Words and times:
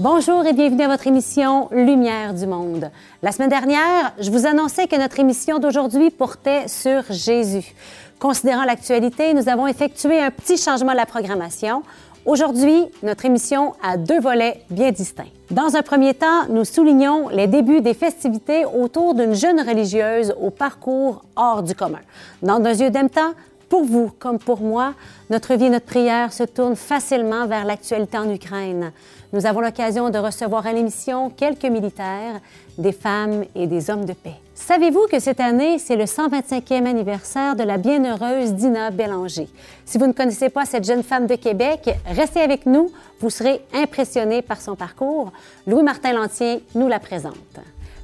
Bonjour 0.00 0.46
et 0.46 0.52
bienvenue 0.52 0.84
à 0.84 0.88
votre 0.88 1.08
émission 1.08 1.68
Lumière 1.72 2.32
du 2.32 2.46
monde. 2.46 2.88
La 3.20 3.32
semaine 3.32 3.48
dernière, 3.48 4.12
je 4.20 4.30
vous 4.30 4.46
annonçais 4.46 4.86
que 4.86 4.94
notre 4.94 5.18
émission 5.18 5.58
d'aujourd'hui 5.58 6.10
portait 6.10 6.68
sur 6.68 7.02
Jésus. 7.10 7.74
Considérant 8.20 8.62
l'actualité, 8.62 9.34
nous 9.34 9.48
avons 9.48 9.66
effectué 9.66 10.20
un 10.20 10.30
petit 10.30 10.56
changement 10.56 10.92
de 10.92 10.98
la 10.98 11.04
programmation. 11.04 11.82
Aujourd'hui, 12.24 12.84
notre 13.02 13.24
émission 13.24 13.74
a 13.82 13.96
deux 13.96 14.20
volets 14.20 14.62
bien 14.70 14.92
distincts. 14.92 15.32
Dans 15.50 15.74
un 15.74 15.82
premier 15.82 16.14
temps, 16.14 16.46
nous 16.48 16.64
soulignons 16.64 17.28
les 17.30 17.48
débuts 17.48 17.80
des 17.80 17.94
festivités 17.94 18.64
autour 18.66 19.16
d'une 19.16 19.34
jeune 19.34 19.60
religieuse 19.60 20.32
au 20.40 20.50
parcours 20.50 21.24
hors 21.34 21.64
du 21.64 21.74
commun. 21.74 22.02
Dans 22.40 22.54
un 22.54 22.60
deuxième 22.60 23.10
temps, 23.10 23.32
pour 23.68 23.84
vous 23.84 24.10
comme 24.18 24.38
pour 24.38 24.60
moi, 24.60 24.94
notre 25.28 25.54
vie 25.54 25.66
et 25.66 25.70
notre 25.70 25.86
prière 25.86 26.32
se 26.32 26.44
tournent 26.44 26.76
facilement 26.76 27.46
vers 27.46 27.64
l'actualité 27.64 28.16
en 28.16 28.32
Ukraine. 28.32 28.92
Nous 29.32 29.44
avons 29.44 29.60
l'occasion 29.60 30.08
de 30.08 30.18
recevoir 30.18 30.66
à 30.66 30.72
l'émission 30.72 31.28
quelques 31.28 31.66
militaires, 31.66 32.40
des 32.78 32.92
femmes 32.92 33.44
et 33.54 33.66
des 33.66 33.90
hommes 33.90 34.06
de 34.06 34.14
paix. 34.14 34.36
Savez-vous 34.54 35.06
que 35.10 35.20
cette 35.20 35.40
année, 35.40 35.78
c'est 35.78 35.96
le 35.96 36.04
125e 36.04 36.86
anniversaire 36.86 37.54
de 37.54 37.62
la 37.62 37.76
bienheureuse 37.76 38.54
Dina 38.54 38.90
Bélanger? 38.90 39.46
Si 39.84 39.98
vous 39.98 40.06
ne 40.06 40.12
connaissez 40.12 40.48
pas 40.48 40.64
cette 40.64 40.86
jeune 40.86 41.02
femme 41.02 41.26
de 41.26 41.34
Québec, 41.34 41.90
restez 42.06 42.40
avec 42.40 42.64
nous, 42.64 42.90
vous 43.20 43.28
serez 43.28 43.60
impressionné 43.74 44.40
par 44.40 44.62
son 44.62 44.76
parcours. 44.76 45.30
Louis-Martin 45.66 46.14
Lantier 46.14 46.64
nous 46.74 46.88
la 46.88 46.98
présente. 46.98 47.34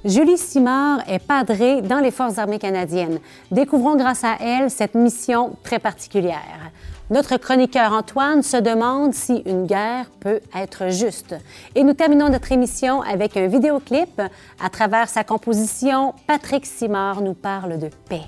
Julie 0.05 0.37
Simard 0.37 1.01
est 1.09 1.27
padrée 1.27 1.81
dans 1.81 2.01
les 2.01 2.11
Forces 2.11 2.37
armées 2.37 2.59
canadiennes. 2.59 3.19
Découvrons 3.51 3.97
grâce 3.97 4.25
à 4.25 4.37
elle 4.39 4.71
cette 4.71 4.95
mission 4.95 5.57
très 5.63 5.79
particulière. 5.79 6.71
Notre 7.11 7.37
chroniqueur 7.37 7.93
Antoine 7.93 8.43
se 8.43 8.57
demande 8.57 9.13
si 9.13 9.43
une 9.45 9.67
guerre 9.67 10.07
peut 10.21 10.41
être 10.57 10.89
juste. 10.89 11.35
Et 11.75 11.85
nous 11.85 11.93
terminons 11.93 12.31
notre 12.31 12.51
émission 12.51 13.03
avec 13.03 13.37
un 13.37 13.47
vidéoclip. 13.47 14.23
À 14.59 14.71
travers 14.71 15.11
sa 15.11 15.23
composition, 15.23 16.15
Patrick 16.27 16.65
Simard 16.65 17.21
nous 17.21 17.35
parle 17.35 17.79
de 17.79 17.91
paix. 18.09 18.23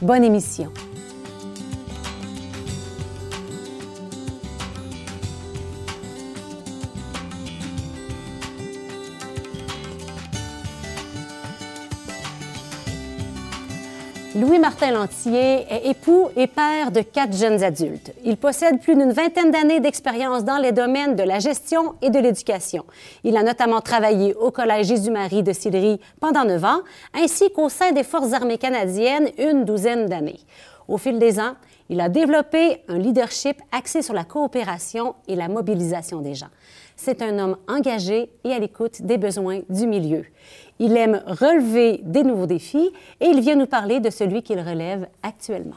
Bonne 0.00 0.22
émission. 0.22 0.72
Louis-Martin 14.36 14.90
Lantier 14.90 15.64
est 15.70 15.90
époux 15.90 16.28
et 16.34 16.48
père 16.48 16.90
de 16.90 17.02
quatre 17.02 17.36
jeunes 17.36 17.62
adultes. 17.62 18.12
Il 18.24 18.36
possède 18.36 18.80
plus 18.80 18.96
d'une 18.96 19.12
vingtaine 19.12 19.52
d'années 19.52 19.78
d'expérience 19.78 20.42
dans 20.42 20.56
les 20.56 20.72
domaines 20.72 21.14
de 21.14 21.22
la 21.22 21.38
gestion 21.38 21.94
et 22.02 22.10
de 22.10 22.18
l'éducation. 22.18 22.84
Il 23.22 23.36
a 23.36 23.44
notamment 23.44 23.80
travaillé 23.80 24.34
au 24.34 24.50
Collège 24.50 24.88
Jésus-Marie 24.88 25.44
de 25.44 25.52
Sillery 25.52 26.00
pendant 26.18 26.44
neuf 26.44 26.64
ans, 26.64 26.80
ainsi 27.14 27.52
qu'au 27.52 27.68
sein 27.68 27.92
des 27.92 28.02
Forces 28.02 28.32
armées 28.32 28.58
canadiennes 28.58 29.30
une 29.38 29.64
douzaine 29.64 30.06
d'années. 30.06 30.40
Au 30.88 30.98
fil 30.98 31.20
des 31.20 31.38
ans, 31.38 31.54
il 31.88 32.00
a 32.00 32.08
développé 32.08 32.82
un 32.88 32.98
leadership 32.98 33.62
axé 33.70 34.02
sur 34.02 34.14
la 34.14 34.24
coopération 34.24 35.14
et 35.28 35.36
la 35.36 35.46
mobilisation 35.46 36.20
des 36.20 36.34
gens. 36.34 36.50
C'est 36.96 37.22
un 37.22 37.38
homme 37.38 37.56
engagé 37.68 38.30
et 38.44 38.52
à 38.52 38.58
l'écoute 38.58 39.02
des 39.02 39.18
besoins 39.18 39.60
du 39.68 39.86
milieu. 39.86 40.24
Il 40.78 40.96
aime 40.96 41.22
relever 41.26 42.00
des 42.04 42.22
nouveaux 42.22 42.46
défis 42.46 42.90
et 43.20 43.26
il 43.26 43.40
vient 43.40 43.56
nous 43.56 43.66
parler 43.66 44.00
de 44.00 44.10
celui 44.10 44.42
qu'il 44.42 44.60
relève 44.60 45.08
actuellement. 45.22 45.76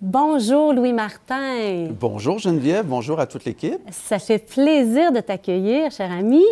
Bonjour 0.00 0.72
Louis 0.72 0.92
Martin. 0.92 1.88
Bonjour 1.90 2.38
Geneviève, 2.38 2.86
bonjour 2.86 3.20
à 3.20 3.26
toute 3.26 3.44
l'équipe. 3.44 3.78
Ça 3.90 4.18
fait 4.18 4.38
plaisir 4.38 5.12
de 5.12 5.20
t'accueillir, 5.20 5.90
cher 5.92 6.10
ami. 6.10 6.42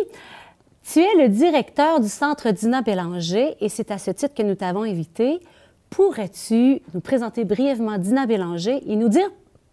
Tu 0.89 0.99
es 0.99 1.15
le 1.21 1.27
directeur 1.27 1.99
du 1.99 2.07
Centre 2.07 2.51
Dina 2.51 2.81
Bélanger 2.81 3.55
et 3.59 3.67
c'est 3.67 3.91
à 3.91 3.97
ce 3.97 4.11
titre 4.11 4.33
que 4.33 4.43
nous 4.43 4.55
t'avons 4.55 4.83
invité. 4.83 5.39
Pourrais-tu 5.89 6.81
nous 6.93 7.01
présenter 7.01 7.43
brièvement 7.43 7.97
Dina 7.97 8.25
Bélanger 8.25 8.81
et 8.89 8.95
nous 8.95 9.09
dire 9.09 9.29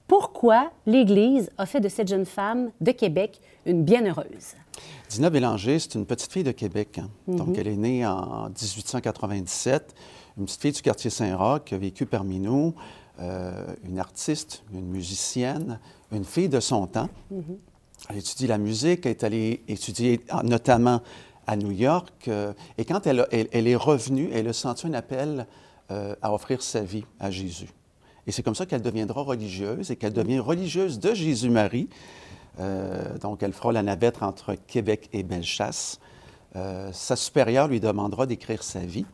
pourquoi 0.08 0.72
l'Église 0.86 1.50
a 1.58 1.66
fait 1.66 1.80
de 1.80 1.88
cette 1.88 2.08
jeune 2.08 2.24
femme 2.26 2.70
de 2.80 2.90
Québec 2.92 3.40
une 3.66 3.84
bienheureuse? 3.84 4.54
Dina 5.10 5.30
Bélanger, 5.30 5.78
c'est 5.78 5.94
une 5.94 6.06
petite 6.06 6.32
fille 6.32 6.42
de 6.44 6.52
Québec. 6.52 6.98
Hein. 6.98 7.08
Mhm. 7.26 7.36
Donc, 7.36 7.58
elle 7.58 7.68
est 7.68 7.76
née 7.76 8.06
en 8.06 8.48
1897, 8.48 9.94
une 10.38 10.44
petite 10.46 10.60
fille 10.62 10.72
du 10.72 10.82
quartier 10.82 11.10
Saint-Roch 11.10 11.64
qui 11.64 11.74
a 11.74 11.78
vécu 11.78 12.06
parmi 12.06 12.38
nous, 12.40 12.74
euh, 13.20 13.66
une 13.84 13.98
artiste, 13.98 14.62
une 14.72 14.86
musicienne, 14.86 15.78
une 16.12 16.24
fille 16.24 16.48
de 16.48 16.60
son 16.60 16.86
temps. 16.86 17.08
Mhm. 17.30 17.58
Elle 18.08 18.16
étudie 18.18 18.46
la 18.46 18.58
musique, 18.58 19.04
elle 19.06 19.10
est 19.12 19.24
allée 19.24 19.62
étudier 19.68 20.20
ah, 20.30 20.42
notamment 20.44 21.00
à 21.46 21.56
New 21.56 21.72
York. 21.72 22.28
euh, 22.28 22.52
et 22.78 22.84
quand 22.84 23.06
elle, 23.06 23.20
a- 23.20 23.28
elle- 23.32 23.48
elle 23.52 23.66
est 23.66 23.74
revenue, 23.76 24.30
elle 24.32 24.48
a 24.48 24.52
senti 24.52 24.86
un 24.86 24.94
appel 24.94 25.46
euh, 25.90 26.14
à 26.22 26.32
offrir 26.32 26.62
sa 26.62 26.82
vie 26.82 27.04
à 27.18 27.30
Jésus. 27.30 27.68
Et 28.28 28.30
c'est 28.30 28.42
comme 28.42 28.54
ça 28.54 28.66
qu'elle 28.66 28.82
deviendra 28.82 29.22
religieuse 29.22 29.90
et 29.90 29.96
qu'elle 29.96 30.12
devient 30.12 30.38
religieuse 30.38 31.00
de 31.00 31.14
Jésus-Marie. 31.14 31.88
Euh, 32.60 33.16
donc, 33.16 33.42
elle 33.42 33.54
fera 33.54 33.72
la 33.72 33.82
navette 33.82 34.22
entre 34.22 34.54
Québec 34.54 35.08
et 35.14 35.22
Bellechasse. 35.22 35.98
Euh, 36.54 36.90
sa 36.92 37.16
supérieure 37.16 37.68
lui 37.68 37.80
demandera 37.80 38.26
d'écrire 38.26 38.62
sa 38.62 38.80
vie. 38.80 39.06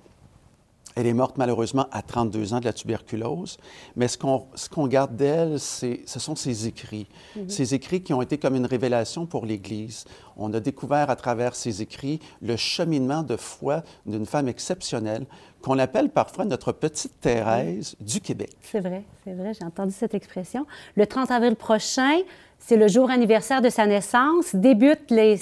Elle 0.96 1.06
est 1.08 1.12
morte 1.12 1.38
malheureusement 1.38 1.86
à 1.90 2.02
32 2.02 2.54
ans 2.54 2.60
de 2.60 2.64
la 2.66 2.72
tuberculose, 2.72 3.56
mais 3.96 4.06
ce 4.06 4.16
qu'on 4.16 4.46
ce 4.54 4.68
qu'on 4.68 4.86
garde 4.86 5.16
d'elle, 5.16 5.58
c'est- 5.58 6.02
ce 6.06 6.20
sont 6.20 6.36
ses 6.36 6.68
écrits. 6.68 7.08
Ses 7.48 7.74
écrits 7.74 8.02
qui 8.02 8.14
ont 8.14 8.22
été 8.22 8.38
comme 8.38 8.54
une 8.54 8.66
révélation 8.66 9.26
pour 9.26 9.44
l'Église. 9.44 10.04
On 10.36 10.52
a 10.54 10.60
découvert 10.60 11.10
à 11.10 11.16
travers 11.16 11.56
ses 11.56 11.82
écrits 11.82 12.20
le 12.42 12.56
cheminement 12.56 13.22
de 13.24 13.36
foi 13.36 13.82
d'une 14.06 14.24
femme 14.26 14.46
exceptionnelle 14.48 15.26
qu'on 15.62 15.78
appelle 15.78 16.10
parfois 16.10 16.44
notre 16.44 16.70
petite 16.72 17.20
Thérèse 17.20 17.96
du 18.00 18.20
Québec. 18.20 18.50
C'est 18.62 18.80
vrai, 18.80 19.02
c'est 19.24 19.32
vrai, 19.32 19.52
j'ai 19.58 19.64
entendu 19.64 19.92
cette 19.92 20.14
expression. 20.14 20.66
Le 20.94 21.06
30 21.06 21.30
avril 21.30 21.56
prochain, 21.56 22.18
c'est 22.66 22.76
le 22.76 22.88
jour 22.88 23.10
anniversaire 23.10 23.60
de 23.60 23.68
sa 23.68 23.86
naissance. 23.86 24.54
Débutent 24.54 25.10
les, 25.10 25.36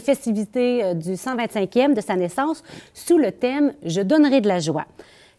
festivités 0.00 0.84
euh, 0.84 0.94
du 0.94 1.12
125e 1.12 1.94
de 1.94 2.00
sa 2.02 2.14
naissance 2.14 2.62
sous 2.92 3.16
le 3.16 3.32
thème 3.32 3.72
Je 3.84 4.02
donnerai 4.02 4.42
de 4.42 4.48
la 4.48 4.58
joie. 4.58 4.84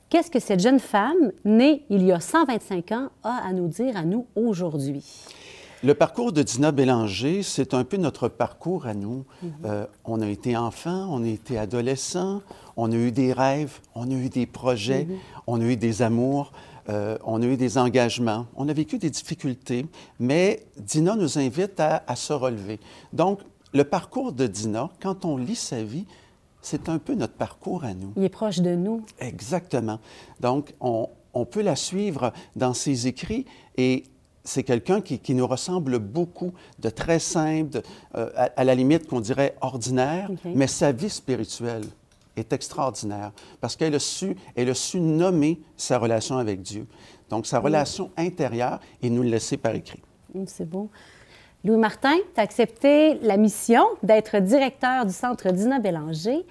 Qu'est-ce 0.09 0.31
que 0.31 0.39
cette 0.39 0.59
jeune 0.59 0.79
femme, 0.79 1.31
née 1.45 1.83
il 1.91 2.03
y 2.03 2.11
a 2.11 2.19
125 2.19 2.91
ans, 2.93 3.09
a 3.23 3.47
à 3.47 3.53
nous 3.53 3.67
dire 3.67 3.95
à 3.95 4.03
nous 4.03 4.25
aujourd'hui? 4.35 5.05
Le 5.83 5.93
parcours 5.93 6.33
de 6.33 6.41
Dina 6.41 6.71
Bélanger, 6.71 7.43
c'est 7.43 7.75
un 7.75 7.83
peu 7.83 7.97
notre 7.97 8.27
parcours 8.27 8.87
à 8.87 8.95
nous. 8.95 9.23
Euh, 9.65 9.85
on 10.03 10.21
a 10.21 10.27
été 10.27 10.57
enfant, 10.57 11.07
on 11.11 11.23
a 11.23 11.27
été 11.27 11.59
adolescent, 11.59 12.41
on 12.75 12.91
a 12.91 12.95
eu 12.95 13.11
des 13.11 13.33
rêves, 13.33 13.79
on 13.93 14.09
a 14.09 14.13
eu 14.13 14.29
des 14.29 14.47
projets, 14.47 15.07
on 15.47 15.61
a 15.61 15.63
eu 15.63 15.77
des 15.77 16.01
amours, 16.01 16.51
euh, 16.89 17.17
on 17.23 17.41
a 17.41 17.45
eu 17.45 17.55
des 17.55 17.77
engagements, 17.77 18.47
on 18.55 18.67
a 18.67 18.73
vécu 18.73 18.97
des 18.97 19.09
difficultés, 19.09 19.85
mais 20.19 20.65
Dina 20.77 21.15
nous 21.15 21.37
invite 21.37 21.79
à, 21.79 22.03
à 22.07 22.15
se 22.15 22.33
relever. 22.33 22.79
Donc, 23.13 23.39
le 23.73 23.83
parcours 23.83 24.33
de 24.33 24.47
Dina, 24.47 24.89
quand 25.01 25.23
on 25.25 25.37
lit 25.37 25.55
sa 25.55 25.83
vie, 25.83 26.05
c'est 26.61 26.89
un 26.89 26.97
peu 26.97 27.13
notre 27.13 27.35
parcours 27.35 27.83
à 27.83 27.93
nous. 27.93 28.11
Il 28.17 28.23
est 28.23 28.29
proche 28.29 28.59
de 28.59 28.75
nous. 28.75 29.05
Exactement. 29.19 29.99
Donc, 30.41 30.73
on, 30.81 31.07
on 31.33 31.45
peut 31.45 31.61
la 31.61 31.75
suivre 31.75 32.33
dans 32.55 32.73
ses 32.73 33.07
écrits 33.07 33.45
et 33.77 34.03
c'est 34.43 34.63
quelqu'un 34.63 35.01
qui, 35.01 35.19
qui 35.19 35.35
nous 35.35 35.45
ressemble 35.45 35.99
beaucoup, 35.99 36.53
de 36.79 36.89
très 36.89 37.19
simple, 37.19 37.69
de- 37.69 37.83
euh, 38.15 38.31
à, 38.35 38.49
à 38.57 38.63
la 38.63 38.73
limite 38.73 39.07
qu'on 39.07 39.19
dirait 39.21 39.55
ordinaire, 39.61 40.31
mais 40.55 40.65
sa 40.67 40.91
vie 40.91 41.09
spirituelle 41.09 41.83
est 42.39 42.51
extraordinaire 42.53 43.31
parce 43.61 43.75
qu'elle 43.75 43.95
a 43.95 43.99
su, 43.99 44.35
elle 44.55 44.69
a 44.69 44.73
su 44.73 44.99
nommer 44.99 45.59
sa 45.77 45.97
relation 45.97 46.37
avec 46.37 46.61
Dieu. 46.61 46.87
Donc, 47.29 47.45
sa 47.45 47.59
relation 47.59 48.11
intérieure 48.17 48.79
et 49.01 49.09
nous 49.09 49.21
le 49.23 49.29
laisser 49.29 49.57
par 49.57 49.75
écrit. 49.75 50.01
Hum, 50.33 50.45
C'est 50.47 50.67
beau. 50.67 50.89
Louis 51.63 51.77
Martin, 51.77 52.15
tu 52.33 52.39
as 52.39 52.43
accepté 52.43 53.15
la 53.15 53.35
mission 53.37 53.83
d'être 54.01 54.39
directeur 54.39 55.05
du 55.05 55.11
Centre 55.13 55.51
Dina 55.51 55.79
Bélanger. 55.79 56.45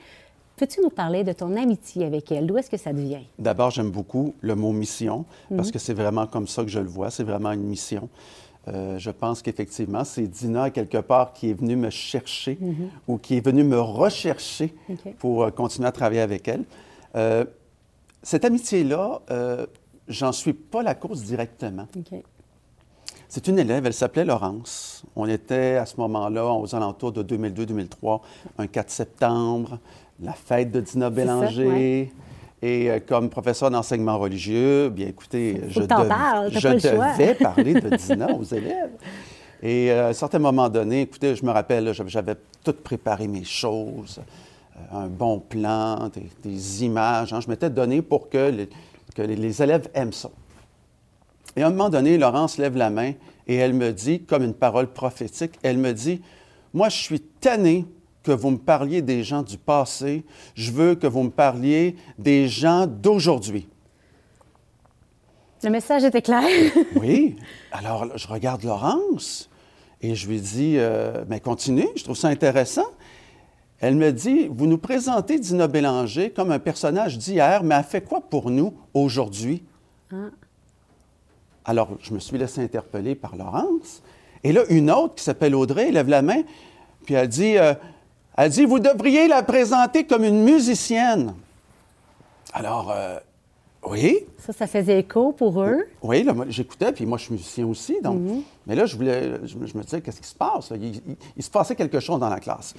Peux-tu 0.56 0.80
nous 0.82 0.90
parler 0.90 1.24
de 1.24 1.32
ton 1.32 1.56
amitié 1.56 2.04
avec 2.04 2.30
elle? 2.30 2.46
D'où 2.46 2.58
est-ce 2.58 2.68
que 2.68 2.76
ça 2.76 2.90
te 2.90 2.96
vient? 2.96 3.22
D'abord, 3.38 3.70
j'aime 3.70 3.90
beaucoup 3.90 4.34
le 4.40 4.54
mot 4.54 4.72
mission 4.72 5.24
parce 5.56 5.70
que 5.70 5.78
c'est 5.78 5.94
vraiment 5.94 6.26
comme 6.26 6.46
ça 6.48 6.62
que 6.62 6.68
je 6.68 6.80
le 6.80 6.88
vois. 6.88 7.10
C'est 7.10 7.22
vraiment 7.24 7.52
une 7.52 7.62
mission. 7.62 8.08
Euh, 8.68 8.98
je 8.98 9.10
pense 9.10 9.42
qu'effectivement, 9.42 10.04
c'est 10.04 10.26
Dina, 10.26 10.70
quelque 10.70 10.98
part, 10.98 11.32
qui 11.32 11.50
est 11.50 11.54
venue 11.54 11.76
me 11.76 11.90
chercher 11.90 12.58
ou 13.06 13.18
qui 13.18 13.36
est 13.36 13.44
venue 13.44 13.64
me 13.64 13.80
rechercher 13.80 14.74
pour 15.18 15.44
euh, 15.44 15.50
continuer 15.50 15.88
à 15.88 15.92
travailler 15.92 16.20
avec 16.20 16.46
elle. 16.48 16.64
Euh, 17.16 17.44
cette 18.22 18.44
amitié-là, 18.44 19.20
j'en 20.08 20.32
suis 20.32 20.52
pas 20.52 20.82
la 20.82 20.94
cause 20.94 21.22
directement. 21.22 21.86
C'est 23.28 23.46
une 23.46 23.58
élève, 23.58 23.84
elle 23.86 23.94
s'appelait 23.94 24.24
Laurence. 24.24 25.04
On 25.14 25.28
était 25.28 25.76
à 25.76 25.86
ce 25.86 25.96
moment-là, 25.98 26.46
aux 26.46 26.74
alentours 26.74 27.12
de 27.12 27.22
2002-2003, 27.22 28.20
un 28.56 28.66
4 28.66 28.90
septembre, 28.90 29.78
la 30.20 30.32
fête 30.32 30.72
de 30.72 30.80
Dina 30.80 31.10
Bélanger. 31.10 31.66
ouais. 31.66 32.12
Et 32.60 32.90
euh, 32.90 32.98
comme 33.06 33.30
professeur 33.30 33.70
d'enseignement 33.70 34.18
religieux, 34.18 34.88
bien 34.88 35.08
écoutez, 35.08 35.62
je, 35.68 35.80
dev- 35.80 36.08
parles, 36.08 36.50
je 36.52 36.68
devais 36.68 37.34
parler 37.34 37.74
de 37.74 37.88
Dina 37.96 38.32
aux 38.32 38.42
élèves. 38.42 38.90
Et 39.62 39.90
euh, 39.90 40.06
à 40.06 40.08
un 40.08 40.12
certain 40.12 40.40
moment 40.40 40.68
donné, 40.68 41.02
écoutez, 41.02 41.36
je 41.36 41.44
me 41.44 41.50
rappelle, 41.50 41.92
j'avais 42.06 42.34
tout 42.64 42.72
préparé 42.72 43.28
mes 43.28 43.44
choses, 43.44 44.20
euh, 44.76 44.98
un 45.04 45.06
bon 45.06 45.38
plan, 45.38 46.10
des, 46.44 46.84
images. 46.84 47.32
Hein. 47.32 47.40
je 47.40 47.48
m'étais 47.48 47.70
donné 47.70 48.02
pour 48.02 48.28
que, 48.28 48.50
les, 48.50 48.68
que 49.14 49.22
les, 49.22 49.62
élèves 49.62 49.88
aiment 49.94 50.12
ça. 50.12 50.30
Et 51.54 51.62
à 51.62 51.68
un 51.68 51.70
moment 51.70 51.90
donné, 51.90 52.18
Laurence 52.18 52.58
lève 52.58 52.76
la 52.76 52.90
main 52.90 53.12
et 53.46 53.54
elle 53.54 53.72
me 53.72 53.92
dit, 53.92 54.22
comme 54.22 54.42
une 54.42 54.54
parole 54.54 54.88
prophétique, 54.88 55.58
elle 55.62 55.78
me 55.78 55.92
dit, 55.92 56.22
moi, 56.74 56.88
je 56.88 56.96
suis 56.96 57.20
tannée 57.20 57.86
que 58.28 58.32
vous 58.32 58.50
me 58.50 58.58
parliez 58.58 59.00
des 59.00 59.24
gens 59.24 59.42
du 59.42 59.56
passé, 59.56 60.22
je 60.54 60.70
veux 60.70 60.94
que 60.94 61.06
vous 61.06 61.22
me 61.22 61.30
parliez 61.30 61.96
des 62.18 62.46
gens 62.46 62.86
d'aujourd'hui. 62.86 63.66
Le 65.62 65.70
message 65.70 66.04
était 66.04 66.20
clair. 66.20 66.44
oui. 66.96 67.36
Alors, 67.72 68.18
je 68.18 68.28
regarde 68.28 68.64
Laurence 68.64 69.48
et 70.02 70.14
je 70.14 70.28
lui 70.28 70.42
dis, 70.42 70.74
euh, 70.76 71.24
mais 71.26 71.40
continue, 71.40 71.88
je 71.96 72.04
trouve 72.04 72.18
ça 72.18 72.28
intéressant. 72.28 72.84
Elle 73.80 73.96
me 73.96 74.12
dit, 74.12 74.46
vous 74.50 74.66
nous 74.66 74.76
présentez 74.76 75.38
Dina 75.38 75.66
Bélanger 75.66 76.28
comme 76.28 76.52
un 76.52 76.58
personnage 76.58 77.16
d'hier, 77.16 77.64
mais 77.64 77.76
elle 77.76 77.84
fait 77.84 78.02
quoi 78.02 78.20
pour 78.20 78.50
nous 78.50 78.74
aujourd'hui? 78.92 79.64
Ah. 80.12 80.28
Alors, 81.64 81.96
je 82.02 82.12
me 82.12 82.18
suis 82.18 82.36
laissé 82.36 82.60
interpeller 82.60 83.14
par 83.14 83.36
Laurence. 83.36 84.02
Et 84.44 84.52
là, 84.52 84.64
une 84.68 84.90
autre 84.90 85.14
qui 85.14 85.24
s'appelle 85.24 85.54
Audrey, 85.54 85.88
elle 85.88 85.94
lève 85.94 86.10
la 86.10 86.20
main, 86.20 86.42
puis 87.06 87.14
elle 87.14 87.28
dit, 87.28 87.56
euh, 87.56 87.72
elle 88.38 88.50
dit, 88.50 88.64
vous 88.64 88.78
devriez 88.78 89.26
la 89.26 89.42
présenter 89.42 90.04
comme 90.04 90.22
une 90.22 90.44
musicienne. 90.44 91.34
Alors, 92.52 92.88
euh, 92.90 93.18
oui. 93.84 94.26
Ça, 94.38 94.52
ça 94.52 94.68
faisait 94.68 95.00
écho 95.00 95.32
pour 95.32 95.60
eux? 95.60 95.80
Oui, 96.02 96.22
là, 96.22 96.32
j'écoutais, 96.48 96.92
puis 96.92 97.04
moi, 97.04 97.18
je 97.18 97.24
suis 97.24 97.32
musicien 97.32 97.66
aussi. 97.66 98.00
Donc, 98.00 98.20
mhm. 98.20 98.42
Mais 98.68 98.76
là, 98.76 98.86
je, 98.86 98.94
voulais, 98.94 99.40
je, 99.44 99.56
me 99.56 99.82
disais, 99.82 100.00
qu'est-ce 100.00 100.20
qui 100.20 100.28
se 100.28 100.36
passe? 100.36 100.72
Il, 101.36 101.42
se 101.42 101.50
passait 101.50 101.74
quelque 101.74 101.98
chose 101.98 102.20
dans 102.20 102.28
la 102.28 102.38
classe. 102.38 102.74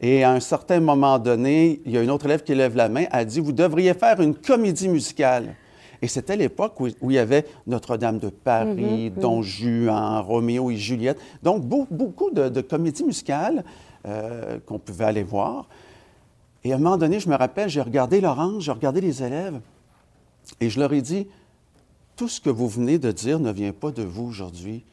Et 0.00 0.22
à 0.22 0.30
un 0.30 0.38
certain 0.38 0.78
moment 0.78 1.18
donné, 1.18 1.80
il 1.84 1.90
y 1.90 1.98
a 1.98 2.02
une 2.02 2.10
autre 2.10 2.26
élève 2.26 2.44
qui 2.44 2.54
lève 2.54 2.76
la 2.76 2.88
main, 2.88 3.06
elle 3.10 3.26
dit, 3.26 3.40
vous 3.40 3.52
devriez 3.52 3.94
faire 3.94 4.20
une 4.20 4.36
comédie 4.36 4.88
musicale. 4.88 5.56
Et 6.02 6.06
c'était 6.06 6.36
l'époque 6.36 6.78
où, 6.78 6.86
il 6.86 7.12
y 7.12 7.18
avait 7.18 7.46
Notre-Dame 7.66 8.18
de 8.18 8.28
Paris, 8.28 9.10
mhm, 9.10 9.16
mhm. 9.16 9.20
Don 9.20 9.42
Juan, 9.42 10.20
Roméo 10.20 10.70
et 10.70 10.76
Juliette. 10.76 11.18
Donc, 11.42 11.62
beaucoup 11.62 12.30
de, 12.30 12.60
comédies 12.60 13.04
musicales 13.04 13.64
euh, 14.06 14.58
qu'on 14.66 14.78
pouvait 14.78 15.04
aller 15.04 15.22
voir. 15.22 15.68
Et 16.64 16.72
à 16.72 16.76
un 16.76 16.78
moment 16.78 16.96
donné, 16.96 17.20
je 17.20 17.28
me 17.28 17.36
rappelle, 17.36 17.68
j'ai 17.68 17.80
regardé 17.80 18.20
Laurence, 18.20 18.64
j'ai 18.64 18.72
regardé 18.72 19.00
les 19.00 19.22
élèves. 19.22 19.60
Et 20.60 20.70
je 20.70 20.80
leur 20.80 20.92
ai 20.92 21.00
dit, 21.00 21.26
tout 22.16 22.28
ce 22.28 22.40
que 22.40 22.50
vous 22.50 22.68
venez 22.68 22.98
de 22.98 23.12
dire 23.12 23.40
ne 23.40 23.50
vient 23.50 23.72
pas 23.72 23.90
de 23.90 24.02
vous 24.02 24.24
aujourd'hui. 24.24 24.84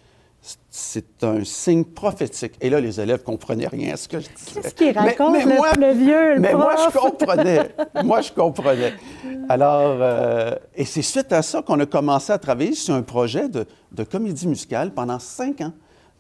C'est 0.70 1.24
un 1.24 1.44
signe 1.44 1.84
prophétique. 1.84 2.54
Et 2.62 2.70
là, 2.70 2.80
les 2.80 3.02
élèves 3.02 3.20
ne 3.20 3.26
comprenaient 3.26 3.68
rien 3.68 3.94
à 3.94 3.98
ce 3.98 4.08
que 4.08 4.20
je 4.20 4.28
disais. 4.34 4.62
Qu'est-ce 4.62 4.94
mais, 4.94 5.46
moi, 5.46 5.72
le, 5.78 5.94
vieux, 5.94 6.36
le 6.36 6.40
Mais 6.40 6.54
moi, 6.54 6.76
je 6.78 6.98
comprenais. 6.98 7.76
moi, 8.04 8.22
je 8.22 8.32
comprenais. 8.32 8.94
Alors, 9.50 9.98
euh, 10.00 10.56
et 10.76 10.86
c'est 10.86 11.02
suite 11.02 11.34
à 11.34 11.42
ça 11.42 11.62
qu'on 11.62 11.80
a 11.80 11.86
commencé 11.86 12.32
à 12.32 12.38
travailler 12.38 12.76
sur 12.76 12.94
un 12.94 13.02
projet 13.02 13.50
de, 13.50 13.66
de 13.92 14.04
comédie 14.04 14.48
musicale 14.48 14.94
pendant 14.94 15.20
cinq 15.20 15.60
ans, 15.62 15.74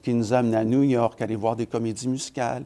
qui 0.07 0.13
nous 0.13 0.33
a 0.33 0.37
à 0.37 0.63
New 0.63 0.83
York, 0.83 1.21
aller 1.21 1.35
voir 1.35 1.57
des 1.57 1.65
comédies 1.65 2.07
musicales, 2.07 2.63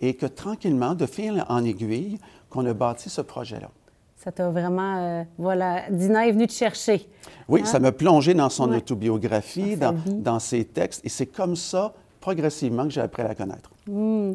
et 0.00 0.14
que 0.14 0.26
tranquillement, 0.26 0.96
de 0.96 1.06
fil 1.06 1.44
en 1.48 1.64
aiguille, 1.64 2.18
qu'on 2.48 2.66
a 2.66 2.72
bâti 2.72 3.08
ce 3.08 3.20
projet-là. 3.20 3.70
Ça 4.16 4.32
t'a 4.32 4.50
vraiment. 4.50 4.96
Euh, 4.96 5.22
voilà, 5.38 5.88
Dina 5.88 6.26
est 6.26 6.32
venue 6.32 6.48
te 6.48 6.52
chercher. 6.52 7.08
Oui, 7.48 7.64
ça 7.64 7.78
m'a 7.78 7.92
plongé 7.92 8.34
dans 8.34 8.48
son 8.50 8.72
autobiographie, 8.72 9.76
dans, 9.76 10.40
ses 10.40 10.64
textes. 10.64 11.06
Et 11.06 11.08
c'est 11.08 11.26
comme 11.26 11.54
ça, 11.54 11.94
progressivement, 12.20 12.82
que 12.82 12.90
j'ai 12.90 13.02
appris 13.02 13.22
à 13.22 13.28
la 13.28 13.36
connaître. 13.36 13.70
Hmm. 13.86 14.32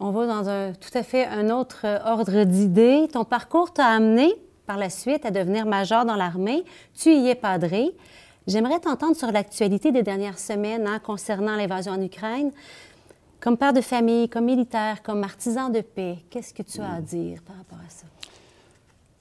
On 0.00 0.10
va 0.10 0.26
dans 0.26 0.48
un 0.48 0.72
tout 0.72 0.98
à 0.98 1.04
fait 1.04 1.24
un 1.24 1.50
autre 1.50 1.82
euh, 1.84 1.98
ordre 2.04 2.42
d'idées. 2.42 3.06
Ton 3.12 3.24
parcours 3.24 3.72
t'a 3.72 3.86
amené 3.86 4.34
par 4.66 4.76
la 4.76 4.90
suite 4.90 5.24
à 5.24 5.30
devenir 5.30 5.66
major 5.66 6.04
dans 6.04 6.16
l'armée. 6.16 6.64
Tu 6.94 7.10
y 7.14 7.28
es 7.28 7.36
padré. 7.36 7.92
J'aimerais 8.46 8.80
t'entendre 8.80 9.16
sur 9.16 9.30
l'actualité 9.30 9.92
des 9.92 10.02
dernières 10.02 10.38
semaines 10.38 10.86
hein, 10.86 10.98
concernant 10.98 11.56
l'invasion 11.56 11.92
en 11.92 12.02
Ukraine. 12.02 12.50
Comme 13.38 13.56
père 13.56 13.72
de 13.72 13.80
famille, 13.80 14.28
comme 14.28 14.46
militaire, 14.46 15.02
comme 15.02 15.22
artisan 15.22 15.68
de 15.68 15.80
paix, 15.80 16.18
qu'est-ce 16.30 16.52
que 16.52 16.62
tu 16.62 16.80
as 16.80 16.94
à 16.94 17.00
dire 17.00 17.42
par 17.42 17.56
rapport 17.56 17.78
à 17.78 17.90
ça? 17.90 18.06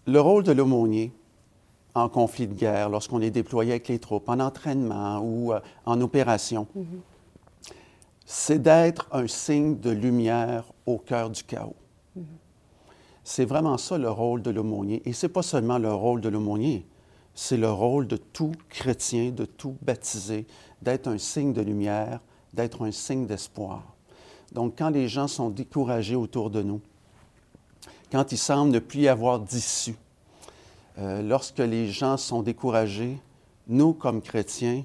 Le 0.07 0.19
rôle 0.19 0.43
de 0.43 0.51
l'aumônier 0.51 1.13
en 1.95 2.09
conflit 2.09 2.47
de 2.47 2.53
guerre, 2.53 2.89
lorsqu'on 2.89 3.21
est 3.21 3.29
déployé 3.29 3.71
avec 3.71 3.87
les 3.87 3.99
troupes, 3.99 4.29
en 4.29 4.39
entraînement 4.39 5.19
ou 5.19 5.53
euh, 5.53 5.59
en 5.85 5.99
opération, 6.01 6.67
c'est 8.25 8.61
d'être 8.61 9.07
un 9.11 9.27
signe 9.27 9.79
de 9.79 9.89
lumière 9.89 10.65
au 10.85 10.97
cœur 10.97 11.29
du 11.29 11.43
chaos. 11.43 11.75
C'est 13.23 13.45
vraiment 13.45 13.77
ça 13.77 13.97
le 13.97 14.09
rôle 14.09 14.41
de 14.41 14.49
l'aumônier. 14.49 15.01
Et 15.05 15.13
ce 15.13 15.25
n'est 15.25 15.33
pas 15.33 15.43
seulement 15.43 15.77
le 15.77 15.93
rôle 15.93 16.21
de 16.21 16.29
l'aumônier, 16.29 16.85
c'est 17.41 17.55
le 17.55 17.71
rôle 17.71 18.05
de 18.05 18.17
tout 18.17 18.51
chrétien, 18.67 19.31
de 19.31 19.45
tout 19.45 19.77
baptisé, 19.81 20.45
d'être 20.81 21.07
un 21.07 21.17
signe 21.17 21.53
de 21.53 21.61
lumière, 21.61 22.19
d'être 22.53 22.85
un 22.85 22.91
signe 22.91 23.27
d'espoir. 23.27 23.95
Donc, 24.51 24.73
quand 24.77 24.89
les 24.89 25.07
gens 25.07 25.29
sont 25.29 25.49
découragés 25.49 26.17
autour 26.17 26.49
de 26.49 26.61
nous, 26.61 26.81
quand 28.11 28.33
il 28.33 28.37
semble 28.37 28.73
ne 28.73 28.79
plus 28.79 29.03
y 29.03 29.07
avoir 29.07 29.39
d'issue. 29.39 29.95
Euh, 30.97 31.21
lorsque 31.21 31.59
les 31.59 31.87
gens 31.87 32.17
sont 32.17 32.41
découragés, 32.41 33.17
nous, 33.69 33.93
comme 33.93 34.21
chrétiens, 34.21 34.83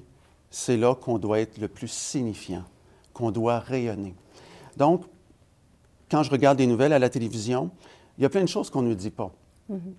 c'est 0.49 0.77
là 0.77 0.95
qu'on 0.95 1.17
doit 1.17 1.41
être 1.41 1.57
le 1.57 1.67
plus 1.67 1.89
signifiant, 1.89 2.63
qu'on 3.11 3.31
doit 3.31 3.59
rayonner. 3.59 4.15
Donc, 4.77 5.03
quand 6.09 6.23
je 6.23 6.31
regarde 6.31 6.57
des 6.57 6.67
nouvelles 6.67 6.93
à 6.93 6.99
la 6.99 7.09
télévision, 7.09 7.69
il 8.17 8.21
y 8.21 8.25
a 8.25 8.29
plein 8.29 8.43
de 8.43 8.47
choses 8.47 8.69
qu'on 8.69 8.81
ne 8.81 8.93
dit 8.93 9.11
pas. 9.11 9.33
Mm-hmm. 9.69 9.93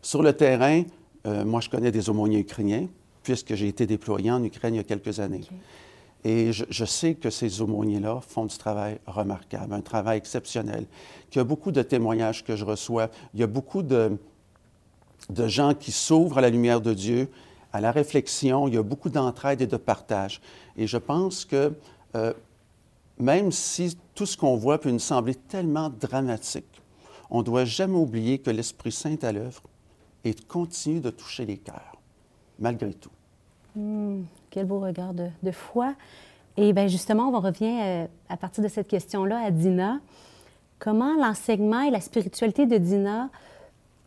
Sur 0.00 0.22
le 0.22 0.32
terrain, 0.32 0.84
euh, 1.28 1.44
moi, 1.44 1.60
je 1.60 1.68
connais 1.68 1.90
des 1.90 2.08
aumôniers 2.08 2.40
ukrainiens, 2.40 2.86
puisque 3.22 3.54
j'ai 3.54 3.68
été 3.68 3.86
déployé 3.86 4.30
en 4.30 4.42
Ukraine 4.42 4.74
il 4.74 4.78
y 4.78 4.80
a 4.80 4.84
quelques 4.84 5.20
années. 5.20 5.44
Et 6.24 6.52
je, 6.52 6.84
sais 6.84 7.14
que 7.14 7.30
ces 7.30 7.60
aumôniers-là 7.60 8.20
font 8.26 8.46
du 8.46 8.56
travail 8.56 8.98
remarquable, 9.06 9.72
un 9.72 9.80
travail 9.80 10.18
exceptionnel, 10.18 10.86
qu'il 11.30 11.38
y 11.38 11.40
a 11.40 11.44
beaucoup 11.44 11.70
de 11.70 11.82
témoignages 11.82 12.44
que 12.44 12.56
je 12.56 12.64
reçois, 12.64 13.08
il 13.34 13.40
y 13.40 13.42
a 13.44 13.46
beaucoup 13.46 13.82
de, 13.82 14.18
de 15.30 15.46
gens 15.46 15.74
qui 15.74 15.92
s'ouvrent 15.92 16.38
à 16.38 16.40
la 16.40 16.50
lumière 16.50 16.80
de 16.80 16.92
Dieu, 16.92 17.28
à 17.72 17.80
la 17.80 17.92
réflexion, 17.92 18.66
il 18.66 18.74
y 18.74 18.78
a 18.78 18.82
beaucoup 18.82 19.10
d'entraide 19.10 19.60
et 19.60 19.68
de 19.68 19.76
partage. 19.76 20.40
Et 20.76 20.88
je 20.88 20.96
pense 20.96 21.44
que 21.44 21.72
euh, 22.16 22.32
même 23.18 23.52
si 23.52 23.96
tout 24.14 24.26
ce 24.26 24.36
qu'on 24.36 24.56
voit 24.56 24.78
peut 24.78 24.90
nous 24.90 24.98
sembler 24.98 25.34
tellement 25.34 25.88
dramatique, 25.88 26.82
on 27.30 27.38
ne 27.38 27.44
doit 27.44 27.64
jamais 27.64 27.96
oublier 27.96 28.38
que 28.38 28.50
l'Esprit 28.50 28.90
Saint 28.90 29.12
est 29.12 29.24
à 29.24 29.32
l'œuvre 29.32 29.62
et 30.28 30.34
continue 30.46 31.00
de 31.00 31.10
toucher 31.10 31.46
les 31.46 31.56
cœurs, 31.56 31.96
malgré 32.58 32.92
tout. 32.92 33.10
Hmm. 33.74 34.22
Quel 34.50 34.66
beau 34.66 34.80
regard 34.80 35.14
de, 35.14 35.50
foi. 35.50 35.94
Et 36.56 36.72
bien 36.72 36.86
justement, 36.86 37.28
on 37.28 37.40
revient 37.40 37.78
euh, 37.80 38.06
à 38.28 38.36
partir 38.36 38.62
de 38.62 38.68
cette 38.68 38.88
question-là 38.88 39.40
à 39.44 39.50
Dina. 39.50 40.00
Comment 40.78 41.14
l'enseignement 41.16 41.82
et 41.82 41.90
la 41.90 42.00
spiritualité 42.00 42.66
de 42.66 42.78
Dina 42.78 43.30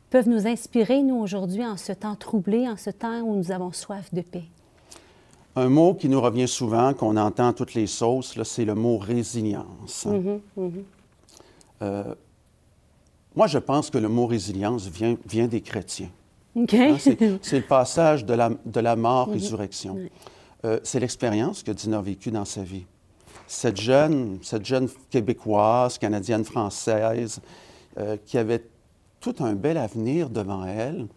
peuvent 0.10 0.28
nous 0.28 0.48
inspirer, 0.48 1.04
nous, 1.04 1.16
aujourd'hui, 1.16 1.66
en 1.66 1.78
ce 1.78 1.94
temps 1.94 2.16
troublé, 2.16 2.68
en 2.68 2.78
ce 2.78 2.90
temps 2.90 3.22
où 3.22 3.36
nous 3.36 3.52
avons 3.52 3.72
soif 3.72 4.14
de 4.14 4.22
paix? 4.22 4.44
Un 5.56 5.70
mot 5.70 5.94
qui 5.94 6.08
nous 6.08 6.22
revient 6.22 6.48
souvent, 6.48 6.94
qu'on 6.94 7.18
entend 7.18 7.50
à 7.50 7.54
toutes 7.54 7.74
les 7.74 7.88
sauces, 7.88 8.42
c'est 8.44 8.66
le 8.66 8.76
mot 8.76 8.98
résilience. 8.98 10.06
Mm-hmm, 10.06 10.40
mm-hmm. 10.58 10.84
Euh, 11.82 12.16
moi, 13.36 13.48
je 13.48 13.58
pense 13.58 13.90
que 13.90 13.98
le 13.98 14.10
mot 14.10 14.28
résilience 14.28 14.88
vient, 14.88 15.18
vient 15.26 15.48
des 15.48 15.62
chrétiens. 15.62 16.10
Hein, 16.56 16.66
c'est 17.42 17.60
le 17.60 17.68
passage 17.68 18.26
de 18.26 18.34
la, 18.34 18.50
de 18.66 18.80
la 18.80 18.96
mort-résurrection. 18.96 19.96
Mhm. 19.96 20.10
Euh, 20.66 20.80
c'est 20.84 21.00
l'expérience 21.00 21.64
que 21.64 21.72
Dina 21.72 22.00
a 22.00 22.02
vécue 22.02 22.32
dans 22.32 22.46
sa 22.46 22.62
vie. 22.62 22.86
Cette 23.48 23.80
jeune, 23.80 24.40
cette 24.44 24.66
jeune 24.66 24.88
québécoise, 25.10 25.98
canadienne, 25.98 26.44
française, 26.44 27.40
euh, 27.98 28.18
qui 28.26 28.38
avait 28.38 28.64
tout 29.20 29.36
un 29.40 29.54
bel 29.54 29.78
avenir 29.78 30.30
devant 30.30 30.66
elle, 30.66 31.08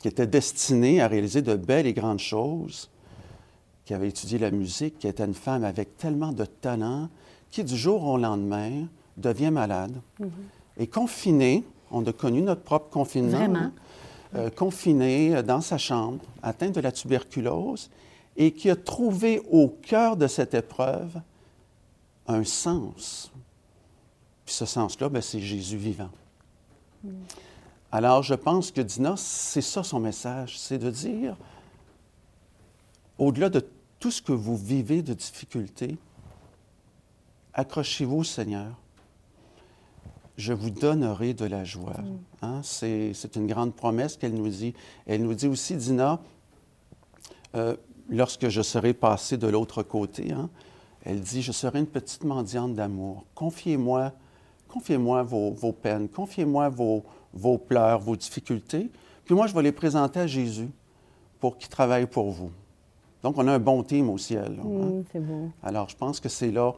qui 0.00 0.08
était 0.08 0.26
destinée 0.26 1.00
à 1.00 1.08
réaliser 1.08 1.42
de 1.42 1.54
belles 1.54 1.86
et 1.86 1.92
grandes 1.92 2.18
choses, 2.18 2.90
qui 3.84 3.94
avait 3.94 4.08
étudié 4.08 4.38
la 4.38 4.50
musique, 4.50 4.98
qui 4.98 5.08
était 5.08 5.24
une 5.24 5.34
femme 5.34 5.64
avec 5.64 5.96
tellement 5.96 6.32
de 6.32 6.44
talent, 6.44 7.08
qui 7.50 7.64
du 7.64 7.76
jour 7.76 8.04
au 8.04 8.18
lendemain 8.18 8.86
devient 9.16 9.50
malade. 9.50 10.00
Mhm. 10.18 10.30
Et 10.78 10.86
confinée, 10.86 11.64
on 11.90 12.04
a 12.06 12.12
connu 12.12 12.42
notre 12.42 12.62
propre 12.62 12.90
confinement. 12.90 13.38
Vraiment. 13.38 13.70
Euh, 14.34 14.50
confinée 14.50 15.42
dans 15.44 15.60
sa 15.60 15.78
chambre, 15.78 16.18
atteinte 16.42 16.74
de 16.74 16.80
la 16.80 16.90
tuberculose, 16.90 17.88
et 18.36 18.52
qui 18.52 18.68
a 18.68 18.76
trouvé 18.76 19.40
au 19.50 19.68
cœur 19.68 20.16
de 20.16 20.26
cette 20.26 20.52
épreuve 20.52 21.20
un 22.26 22.44
sens. 22.44 23.30
Puis 24.44 24.54
ce 24.54 24.66
sens-là, 24.66 25.08
ben, 25.08 25.22
c'est 25.22 25.40
Jésus 25.40 25.76
vivant. 25.76 26.10
Mm. 27.04 27.10
Alors, 27.92 28.22
je 28.22 28.34
pense 28.34 28.72
que 28.72 28.80
Dina, 28.80 29.14
c'est 29.16 29.62
ça 29.62 29.82
son 29.82 30.00
message, 30.00 30.58
c'est 30.58 30.78
de 30.78 30.90
dire, 30.90 31.36
au-delà 33.16 33.48
de 33.48 33.64
tout 33.98 34.10
ce 34.10 34.20
que 34.20 34.32
vous 34.32 34.56
vivez 34.56 35.02
de 35.02 35.14
difficulté, 35.14 35.96
accrochez-vous, 37.54 38.24
Seigneur. 38.24 38.74
Je 40.36 40.52
vous 40.52 40.70
donnerai 40.70 41.34
de 41.34 41.44
la 41.44 41.64
joie. 41.64 41.98
Mm. 41.98 42.18
Hein? 42.42 42.60
C'est 42.62 43.36
une 43.36 43.46
grande 43.46 43.74
promesse 43.74 44.16
qu'elle 44.16 44.34
nous 44.34 44.48
dit. 44.48 44.74
Elle 45.06 45.22
nous 45.22 45.34
dit 45.34 45.48
aussi, 45.48 45.76
Dina, 45.76 46.20
euh, 47.54 47.76
lorsque 48.08 48.48
je 48.48 48.62
serai 48.62 48.92
passé 48.92 49.36
de 49.36 49.46
l'autre 49.46 49.82
côté, 49.82 50.32
hein, 50.32 50.50
elle 51.04 51.20
dit, 51.20 51.42
je 51.42 51.52
serai 51.52 51.78
une 51.78 51.86
petite 51.86 52.24
mendiante 52.24 52.74
d'amour. 52.74 53.24
Confiez-moi, 53.34 54.12
confiez-moi 54.68 55.22
vos, 55.22 55.52
vos 55.52 55.72
peines, 55.72 56.08
confiez-moi 56.08 56.68
vos, 56.68 57.04
vos 57.32 57.58
pleurs, 57.58 58.00
vos 58.00 58.16
difficultés, 58.16 58.90
puis 59.24 59.34
moi, 59.34 59.48
je 59.48 59.54
vais 59.54 59.62
les 59.62 59.72
présenter 59.72 60.20
à 60.20 60.26
Jésus 60.26 60.70
pour 61.40 61.58
qu'il 61.58 61.68
travaille 61.68 62.06
pour 62.06 62.30
vous. 62.30 62.50
Donc, 63.22 63.36
on 63.38 63.46
a 63.48 63.52
un 63.52 63.58
bon 63.58 63.82
team 63.82 64.08
au 64.08 64.18
ciel. 64.18 64.56
là, 64.56 64.62
hein. 64.62 64.68
Mm, 64.68 65.04
c'est 65.12 65.20
beau. 65.20 65.50
Alors, 65.62 65.88
je 65.88 65.96
pense 65.96 66.20
que 66.20 66.28
c'est 66.28 66.52
là 66.52 66.72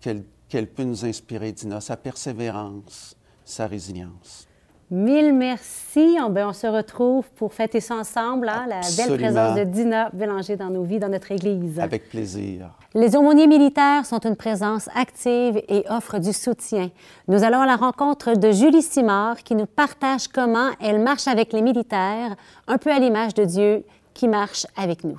qu'elle 0.00 0.24
qu'elle 0.52 0.66
peut 0.66 0.82
nous 0.82 1.06
inspirer, 1.06 1.50
Dina, 1.52 1.80
sa 1.80 1.96
persévérance, 1.96 3.16
sa 3.42 3.66
résilience. 3.66 4.46
Mille 4.90 5.32
merci. 5.32 6.18
On, 6.20 6.28
ben, 6.28 6.48
on 6.48 6.52
se 6.52 6.66
retrouve 6.66 7.24
pour 7.30 7.54
fêter 7.54 7.80
ça 7.80 7.94
ensemble, 7.94 8.50
hein, 8.50 8.66
la 8.68 8.82
belle 8.98 9.16
présence 9.18 9.56
de 9.56 9.64
Dina 9.64 10.10
Bélanger 10.12 10.56
dans 10.56 10.68
nos 10.68 10.82
vies, 10.82 10.98
dans 10.98 11.08
notre 11.08 11.32
Église. 11.32 11.80
Avec 11.80 12.10
plaisir. 12.10 12.68
Les 12.92 13.16
aumôniers 13.16 13.46
militaires 13.46 14.04
sont 14.04 14.18
une 14.18 14.36
présence 14.36 14.90
active 14.94 15.56
et 15.70 15.86
offrent 15.88 16.18
du 16.18 16.34
soutien. 16.34 16.90
Nous 17.28 17.44
allons 17.44 17.62
à 17.62 17.66
la 17.66 17.76
rencontre 17.76 18.36
de 18.36 18.52
Julie 18.52 18.82
Simard 18.82 19.42
qui 19.44 19.54
nous 19.54 19.64
partage 19.64 20.28
comment 20.28 20.68
elle 20.82 20.98
marche 20.98 21.28
avec 21.28 21.54
les 21.54 21.62
militaires, 21.62 22.36
un 22.66 22.76
peu 22.76 22.92
à 22.92 22.98
l'image 22.98 23.32
de 23.32 23.46
Dieu 23.46 23.86
qui 24.12 24.28
marche 24.28 24.66
avec 24.76 25.02
nous. 25.02 25.18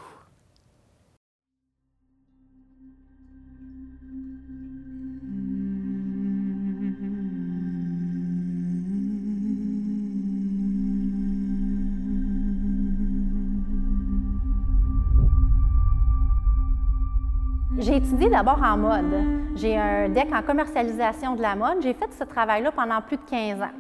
J'ai 17.80 17.98
étudié 17.98 18.30
d'abord 18.30 18.62
en 18.63 18.77
mode. 18.77 19.13
J'ai 19.56 19.77
un 19.77 20.10
deck 20.10 20.27
en 20.34 20.42
commercialisation 20.44 21.36
de 21.36 21.42
la 21.42 21.56
mode. 21.56 21.82
J'ai 21.82 21.94
fait 21.94 22.12
ce 22.18 22.24
travail-là 22.24 22.72
pendant 22.72 23.01
plus 23.01 23.18
de 23.18 23.22
15 23.30 23.62
ans. 23.62 23.74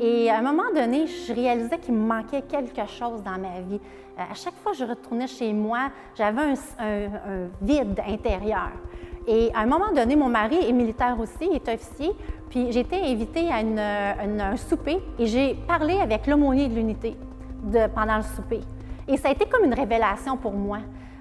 Et 0.00 0.30
à 0.30 0.38
un 0.38 0.42
moment 0.42 0.70
donné, 0.74 1.06
je 1.06 1.32
réalisais 1.32 1.78
qu'il 1.78 1.94
me 1.94 2.06
manquait 2.06 2.42
quelque 2.42 2.86
chose 2.86 3.22
dans 3.22 3.38
ma 3.38 3.60
vie. 3.68 3.80
Euh, 4.18 4.22
À 4.30 4.34
chaque 4.34 4.54
fois 4.62 4.72
que 4.72 4.78
je 4.78 4.84
retournais 4.84 5.26
chez 5.26 5.52
moi, 5.52 5.90
j'avais 6.16 6.42
un, 6.80 7.48
vide 7.60 8.00
intérieur. 8.06 8.70
Et 9.26 9.50
à 9.54 9.60
un 9.60 9.66
moment 9.66 9.92
donné, 9.94 10.16
mon 10.16 10.28
mari 10.28 10.56
est 10.68 10.72
militaire 10.72 11.18
aussi, 11.20 11.48
il 11.50 11.56
est 11.56 11.68
officier, 11.74 12.10
puis 12.48 12.72
j'ai 12.72 12.80
été 12.80 12.96
invitée 12.96 13.50
à 13.52 13.60
une- 13.60 14.40
un 14.40 14.56
souper 14.56 14.98
et 15.18 15.26
j'ai 15.26 15.54
parlé 15.66 15.98
avec 16.00 16.26
l'aumônier 16.26 16.68
de 16.68 16.74
l'unité 16.74 17.16
pendant 17.94 18.16
le 18.16 18.22
souper. 18.22 18.60
Et 19.06 19.16
ça 19.16 19.28
a 19.28 19.32
été 19.32 19.46
comme 19.46 19.64
une 19.64 19.74
révélation 19.74 20.36
pour 20.36 20.52
moi. 20.52 20.78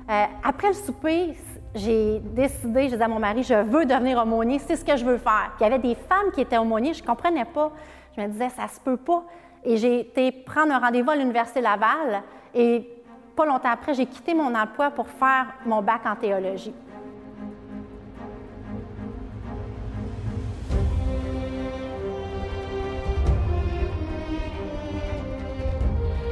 Euh, 0.10 0.24
après 0.44 0.70
le 0.70 0.74
souper, 0.74 1.36
j'ai 1.78 2.20
décidé, 2.20 2.84
je 2.84 2.90
disais 2.90 3.04
à 3.04 3.08
mon 3.08 3.20
mari, 3.20 3.44
je 3.44 3.54
veux 3.54 3.86
devenir 3.86 4.22
aumônier, 4.22 4.60
c'est 4.60 4.76
ce 4.76 4.84
que 4.84 4.96
je 4.98 5.06
veux 5.06 5.18
faire. 5.18 5.52
Il 5.60 5.64
y 5.64 5.66
avait 5.66 5.80
des 5.80 5.96
femmes 5.96 6.32
qui 6.34 6.42
étaient 6.42 6.58
aumôniers, 6.58 6.94
je 6.94 7.02
ne 7.02 7.08
comprenais 7.08 7.46
pas. 7.46 7.72
Je 8.16 8.22
me 8.22 8.28
disais, 8.28 8.50
ça 8.50 8.68
se 8.68 8.80
peut 8.80 8.98
pas. 8.98 9.24
Et 9.64 9.78
j'ai 9.78 10.02
été 10.02 10.32
prendre 10.32 10.74
un 10.74 10.80
rendez-vous 10.80 11.12
à 11.12 11.16
l'Université 11.16 11.62
Laval 11.62 12.24
et 12.54 12.90
pas 13.36 13.46
longtemps 13.46 13.70
après, 13.70 13.94
j'ai 13.94 14.06
quitté 14.06 14.34
mon 14.34 14.54
emploi 14.56 14.90
pour 14.92 15.08
faire 15.08 15.48
mon 15.66 15.82
bac 15.82 16.02
en 16.06 16.16
théologie. 16.16 16.74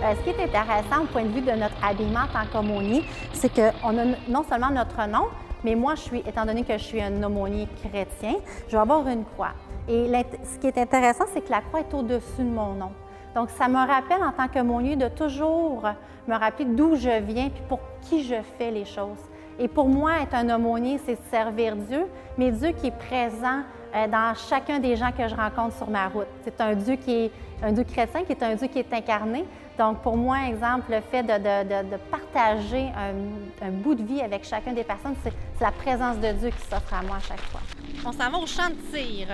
Euh, 0.06 0.14
ce 0.14 0.24
qui 0.24 0.30
est 0.30 0.44
intéressant 0.44 1.04
au 1.04 1.06
point 1.08 1.24
de 1.24 1.30
vue 1.30 1.42
de 1.42 1.52
notre 1.52 1.84
habillement 1.84 2.22
en 2.22 2.28
tant 2.28 2.46
qu'aumônier, 2.52 3.04
c'est 3.34 3.50
qu'on 3.50 3.98
a 3.98 4.06
non 4.28 4.44
seulement 4.48 4.70
notre 4.70 5.08
nom, 5.08 5.26
mais 5.64 5.74
moi, 5.74 5.96
je 5.96 6.02
suis, 6.02 6.20
étant 6.20 6.46
donné 6.46 6.64
que 6.64 6.74
je 6.74 6.84
suis 6.84 7.02
un 7.02 7.24
aumônier 7.24 7.68
chrétien, 7.82 8.36
je 8.68 8.74
vais 8.74 8.82
avoir 8.82 9.08
une 9.08 9.26
croix. 9.26 9.54
Et 9.88 10.08
ce 10.44 10.60
qui 10.60 10.68
est 10.68 10.78
intéressant, 10.78 11.26
c'est 11.34 11.42
que 11.42 11.50
la 11.50 11.62
croix 11.62 11.80
est 11.80 11.92
au-dessus 11.92 12.44
de 12.44 12.50
mon 12.50 12.74
nom. 12.74 12.92
Donc, 13.34 13.50
ça 13.50 13.68
me 13.68 13.78
rappelle 13.78 14.24
en 14.24 14.32
tant 14.32 14.48
qu'aumônier 14.48 14.96
de 14.96 15.08
toujours 15.08 15.84
me 16.28 16.36
rappeler 16.36 16.66
d'où 16.66 16.96
je 16.96 17.22
viens 17.22 17.50
puis 17.50 17.64
pour 17.68 17.80
qui 18.02 18.24
je 18.24 18.36
fais 18.60 18.70
les 18.70 18.86
choses. 18.86 19.18
Et 19.58 19.68
pour 19.68 19.88
moi, 19.88 20.22
être 20.22 20.36
un 20.36 20.56
aumônier, 20.56 21.00
c'est 21.04 21.18
servir 21.32 21.76
Dieu, 21.76 22.06
mais 22.38 22.52
Dieu 22.52 22.74
qui 22.74 22.88
est 22.88 22.98
présent 22.98 23.62
euh, 23.96 24.08
dans 24.08 24.36
chacun 24.36 24.80
des 24.80 24.98
gens 24.98 25.12
que 25.18 25.28
je 25.28 25.36
rencontre 25.36 25.76
sur 25.78 25.90
ma 25.90 26.10
route. 26.10 26.28
C'est 26.44 26.60
un 26.62 26.76
Dieu 26.76 26.96
qui 26.96 27.12
est 27.26 27.32
un 27.64 27.72
Dieu 27.72 27.86
chrétien, 27.86 28.24
qui 28.24 28.34
est 28.34 28.44
un 28.44 28.56
Dieu 28.56 28.68
qui 28.68 28.80
est 28.80 28.94
incarné. 28.94 29.46
Donc, 29.78 30.02
pour 30.02 30.16
moi, 30.16 30.38
exemple, 30.48 30.92
le 30.92 31.02
fait 31.02 31.24
de, 31.24 31.34
de- 31.34 31.68
de- 31.84 31.90
de 31.92 31.98
partager 32.10 32.88
un, 32.96 33.66
un 33.68 33.72
bout 33.72 33.96
de 33.96 34.04
vie 34.04 34.22
avec 34.22 34.46
chacun 34.46 34.72
des 34.72 34.84
personnes, 34.86 35.16
c'est 35.24 35.34
la 35.60 35.72
présence 35.72 36.18
de 36.18 36.32
Dieu 36.32 36.50
qui 36.50 36.62
s'offre 36.70 36.94
à 36.94 37.02
moi 37.02 37.18
à 37.18 37.20
chaque 37.20 37.42
fois. 37.42 37.60
On 38.06 38.12
s'en 38.14 38.30
va 38.30 38.38
au 38.38 38.46
champ 38.46 38.70
de 38.70 38.76
tir. 38.98 39.28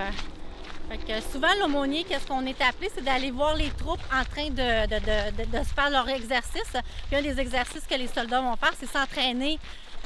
Fait 0.90 0.98
que 0.98 1.20
souvent, 1.30 1.46
l'aumônier, 1.60 2.02
qu'est-ce 2.04 2.26
qu'on 2.26 2.44
est 2.44 2.60
appelé, 2.60 2.90
c'est 2.92 3.04
d'aller 3.04 3.30
voir 3.30 3.54
les 3.54 3.70
troupes 3.70 4.00
en 4.12 4.24
train 4.24 4.50
de, 4.50 5.58
se 5.64 5.72
faire 5.74 5.90
leur 5.90 6.08
exercice. 6.08 6.72
Puis 7.06 7.16
un 7.16 7.22
des 7.22 7.38
exercices 7.38 7.86
que 7.86 7.94
les 7.94 8.08
soldats 8.08 8.40
vont 8.40 8.56
faire, 8.56 8.72
c'est 8.78 8.86
s'entraîner 8.86 9.58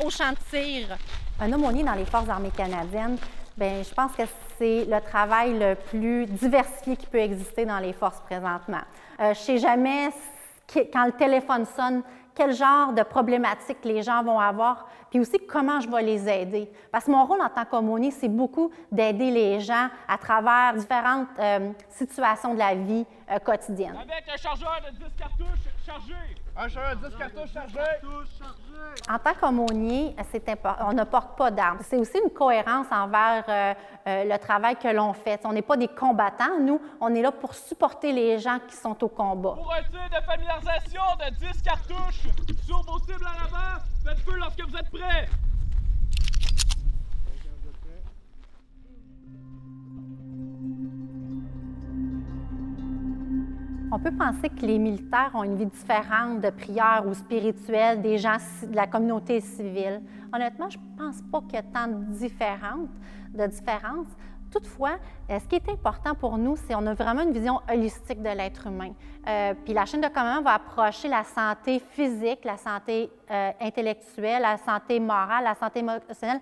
au 0.04 0.10
champ 0.10 0.30
de 0.32 0.36
tir. 0.58 0.88
Un 1.40 1.50
aumônier 1.52 1.82
dans 1.82 1.94
les 1.94 2.04
Forces 2.04 2.28
armées 2.28 2.52
canadiennes, 2.54 3.16
ben, 3.56 3.82
je 3.82 3.94
pense 3.94 4.12
que 4.12 4.22
c'est 4.58 4.84
le 4.84 5.00
travail 5.00 5.58
le 5.58 5.74
plus 5.76 6.26
diversifié 6.26 6.96
qui 6.96 7.06
peut 7.06 7.20
exister 7.20 7.64
dans 7.64 7.78
les 7.78 7.94
forces 7.94 8.20
présentement. 8.20 8.82
Euh, 9.20 9.24
je 9.24 9.28
ne 9.28 9.34
sais 9.34 9.58
jamais 9.58 10.10
quand 10.92 11.06
le 11.06 11.12
téléphone 11.12 11.64
sonne, 11.64 12.02
quel 12.34 12.52
genre 12.54 12.92
de 12.92 13.02
problématiques 13.02 13.84
les 13.84 14.02
gens 14.02 14.22
vont 14.22 14.38
avoir, 14.38 14.86
puis 15.10 15.20
aussi 15.20 15.38
comment 15.48 15.80
je 15.80 15.88
vais 15.88 16.02
les 16.02 16.28
aider. 16.28 16.70
Parce 16.92 17.06
que 17.06 17.10
mon 17.10 17.24
rôle 17.24 17.40
en 17.40 17.48
tant 17.48 17.64
qu'aumônier, 17.64 18.10
c'est 18.10 18.28
beaucoup 18.28 18.70
d'aider 18.92 19.30
les 19.30 19.60
gens 19.60 19.88
à 20.06 20.18
travers 20.18 20.74
différentes 20.74 21.28
euh, 21.38 21.72
situations 21.88 22.52
de 22.52 22.58
la 22.58 22.74
vie 22.74 23.06
euh, 23.30 23.38
quotidienne. 23.38 23.96
Avec 23.96 24.24
un 24.32 24.36
chargeur 24.36 24.80
de 24.86 24.96
10 24.96 25.04
cartouches 25.16 25.72
chargé. 25.84 26.14
Un 26.58 26.68
chargeur 26.68 26.96
de 26.96 27.08
10 27.08 27.16
cartouches 27.16 27.50
chargé. 27.52 27.80
En 29.10 29.18
tant 29.18 29.34
qu'aumônier, 29.38 30.16
on 30.80 30.92
ne 30.92 31.04
porte 31.04 31.36
pas 31.36 31.50
d'armes. 31.50 31.78
C'est 31.82 31.96
aussi 31.96 32.18
une 32.22 32.30
cohérence 32.30 32.86
envers 32.90 33.44
euh, 33.48 33.74
euh, 34.06 34.24
le 34.24 34.38
travail 34.38 34.76
que 34.76 34.88
l'on 34.88 35.12
fait. 35.12 35.40
On 35.44 35.52
n'est 35.52 35.62
pas 35.62 35.76
des 35.76 35.88
combattants, 35.88 36.58
nous, 36.60 36.80
on 37.00 37.14
est 37.14 37.20
là 37.20 37.30
pour 37.30 37.54
supporter 37.54 38.12
les 38.12 38.38
gens 38.38 38.58
qui 38.66 38.74
sont 38.74 39.02
au 39.04 39.08
combat. 39.08 39.54
Pour 39.54 39.72
un 39.72 39.82
tir 39.82 40.08
de 40.08 40.24
familiarisation 40.24 41.02
de 41.20 41.34
10 41.52 41.62
cartouches 41.62 42.26
sur 42.64 42.82
vos 42.84 42.98
cibles 43.00 43.26
à 43.26 43.44
l'avant, 43.44 43.84
faites 44.04 44.18
feu 44.20 44.38
lorsque 44.38 44.62
vous 44.66 44.76
êtes 44.76 44.90
prêts. 44.90 45.28
On 53.92 54.00
peut 54.00 54.10
penser 54.10 54.48
que 54.48 54.66
les 54.66 54.78
militaires 54.78 55.30
ont 55.34 55.44
une 55.44 55.56
vie 55.56 55.66
différente 55.66 56.40
de 56.40 56.50
prière 56.50 57.04
ou 57.06 57.14
spirituelle 57.14 58.02
des 58.02 58.18
gens 58.18 58.36
de 58.62 58.74
la 58.74 58.88
communauté 58.88 59.40
civile. 59.40 60.02
Honnêtement, 60.32 60.68
je 60.68 60.76
ne 60.78 60.98
pense 60.98 61.22
pas 61.30 61.40
qu'il 61.42 61.54
y 61.54 61.56
ait 61.58 61.72
tant 61.72 61.86
de 61.86 63.46
différences. 63.46 64.08
Toutefois, 64.50 64.98
euh, 65.30 65.38
ce 65.38 65.46
qui 65.46 65.54
est 65.54 65.68
important 65.68 66.16
pour 66.16 66.36
nous, 66.36 66.56
c'est 66.56 66.74
qu'on 66.74 66.86
a 66.86 66.94
vraiment 66.94 67.22
une 67.22 67.32
vision 67.32 67.60
holistique 67.70 68.20
de 68.22 68.28
l'être 68.28 68.66
humain. 68.66 68.92
Euh, 69.28 69.54
puis 69.64 69.72
la 69.72 69.84
chaîne 69.84 70.00
de 70.00 70.08
commandement 70.08 70.42
va 70.42 70.54
approcher 70.54 71.08
la 71.08 71.22
santé 71.22 71.78
physique, 71.78 72.44
la 72.44 72.56
santé 72.56 73.10
euh, 73.30 73.52
intellectuelle, 73.60 74.42
la 74.42 74.56
santé 74.56 74.98
morale, 74.98 75.44
la 75.44 75.54
santé 75.54 75.80
émotionnelle 75.80 76.40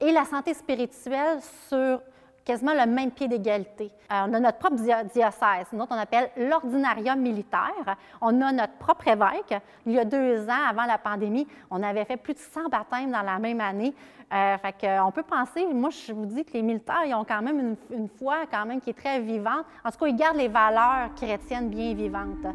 et 0.00 0.12
la 0.12 0.24
santé 0.24 0.54
spirituelle 0.54 1.40
sur 1.68 2.00
quasiment 2.46 2.72
le 2.72 2.86
même 2.86 3.10
pied 3.10 3.28
d'égalité. 3.28 3.90
Euh, 4.10 4.24
on 4.28 4.32
a 4.32 4.40
notre 4.40 4.56
propre 4.58 4.76
dio- 4.76 5.04
diocèse, 5.12 5.66
nous 5.72 5.84
on 5.90 5.94
appelle 5.96 6.30
l'ordinarium 6.38 7.18
militaire. 7.20 7.96
On 8.22 8.40
a 8.40 8.52
notre 8.52 8.74
propre 8.74 9.08
évêque. 9.08 9.54
Il 9.84 9.92
y 9.92 9.98
a 9.98 10.04
deux 10.06 10.48
ans, 10.48 10.64
avant 10.70 10.86
la 10.86 10.96
pandémie, 10.96 11.46
on 11.70 11.82
avait 11.82 12.04
fait 12.06 12.16
plus 12.16 12.32
de 12.34 12.38
100 12.38 12.68
baptêmes 12.70 13.10
dans 13.10 13.22
la 13.22 13.38
même 13.38 13.60
année. 13.60 13.94
Euh, 14.32 14.56
fait 14.58 14.88
on 15.04 15.10
peut 15.12 15.22
penser, 15.22 15.66
moi 15.72 15.90
je 15.90 16.12
vous 16.12 16.26
dis 16.26 16.44
que 16.44 16.52
les 16.54 16.62
militaires, 16.62 17.04
ils 17.06 17.14
ont 17.14 17.24
quand 17.24 17.42
même 17.42 17.60
une, 17.60 17.76
une 17.96 18.08
foi 18.08 18.38
quand 18.50 18.64
même 18.64 18.80
qui 18.80 18.90
est 18.90 18.98
très 18.98 19.20
vivante. 19.20 19.64
En 19.84 19.90
tout 19.90 19.98
cas, 19.98 20.06
ils 20.06 20.16
gardent 20.16 20.36
les 20.38 20.48
valeurs 20.48 21.14
chrétiennes 21.14 21.68
bien 21.68 21.94
vivantes. 21.94 22.46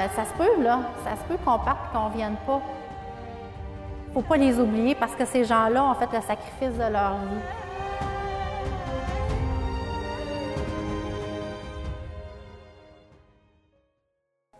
Euh, 0.00 0.08
ça 0.16 0.24
se 0.24 0.32
peut, 0.32 0.62
là. 0.62 0.80
Ça 1.04 1.14
se 1.16 1.22
peut 1.28 1.36
qu'on 1.44 1.58
parte 1.58 1.90
et 1.90 1.96
qu'on 1.96 2.08
ne 2.08 2.14
vienne 2.14 2.36
pas. 2.46 2.62
faut 4.14 4.22
pas 4.22 4.36
les 4.36 4.58
oublier 4.58 4.94
parce 4.94 5.14
que 5.14 5.26
ces 5.26 5.44
gens-là 5.44 5.84
ont 5.84 5.94
fait 5.94 6.10
le 6.12 6.22
sacrifice 6.22 6.72
de 6.74 6.90
leur 6.90 7.16
vie. 7.16 7.42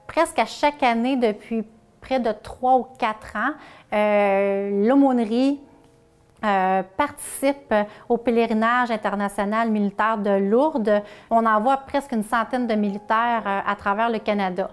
Presque 0.06 0.38
à 0.38 0.44
chaque 0.44 0.82
année, 0.82 1.16
depuis 1.16 1.64
près 2.02 2.20
de 2.20 2.32
trois 2.32 2.76
ou 2.76 2.86
quatre 2.98 3.36
ans, 3.36 3.52
euh, 3.94 4.86
l'aumônerie 4.86 5.60
euh, 6.42 6.82
participe 6.96 7.74
au 8.08 8.16
pèlerinage 8.16 8.90
international 8.90 9.70
militaire 9.70 10.16
de 10.16 10.30
Lourdes. 10.30 11.02
On 11.28 11.44
envoie 11.44 11.76
presque 11.76 12.12
une 12.12 12.22
centaine 12.22 12.66
de 12.66 12.74
militaires 12.74 13.42
euh, 13.44 13.60
à 13.66 13.76
travers 13.76 14.08
le 14.08 14.20
Canada. 14.20 14.70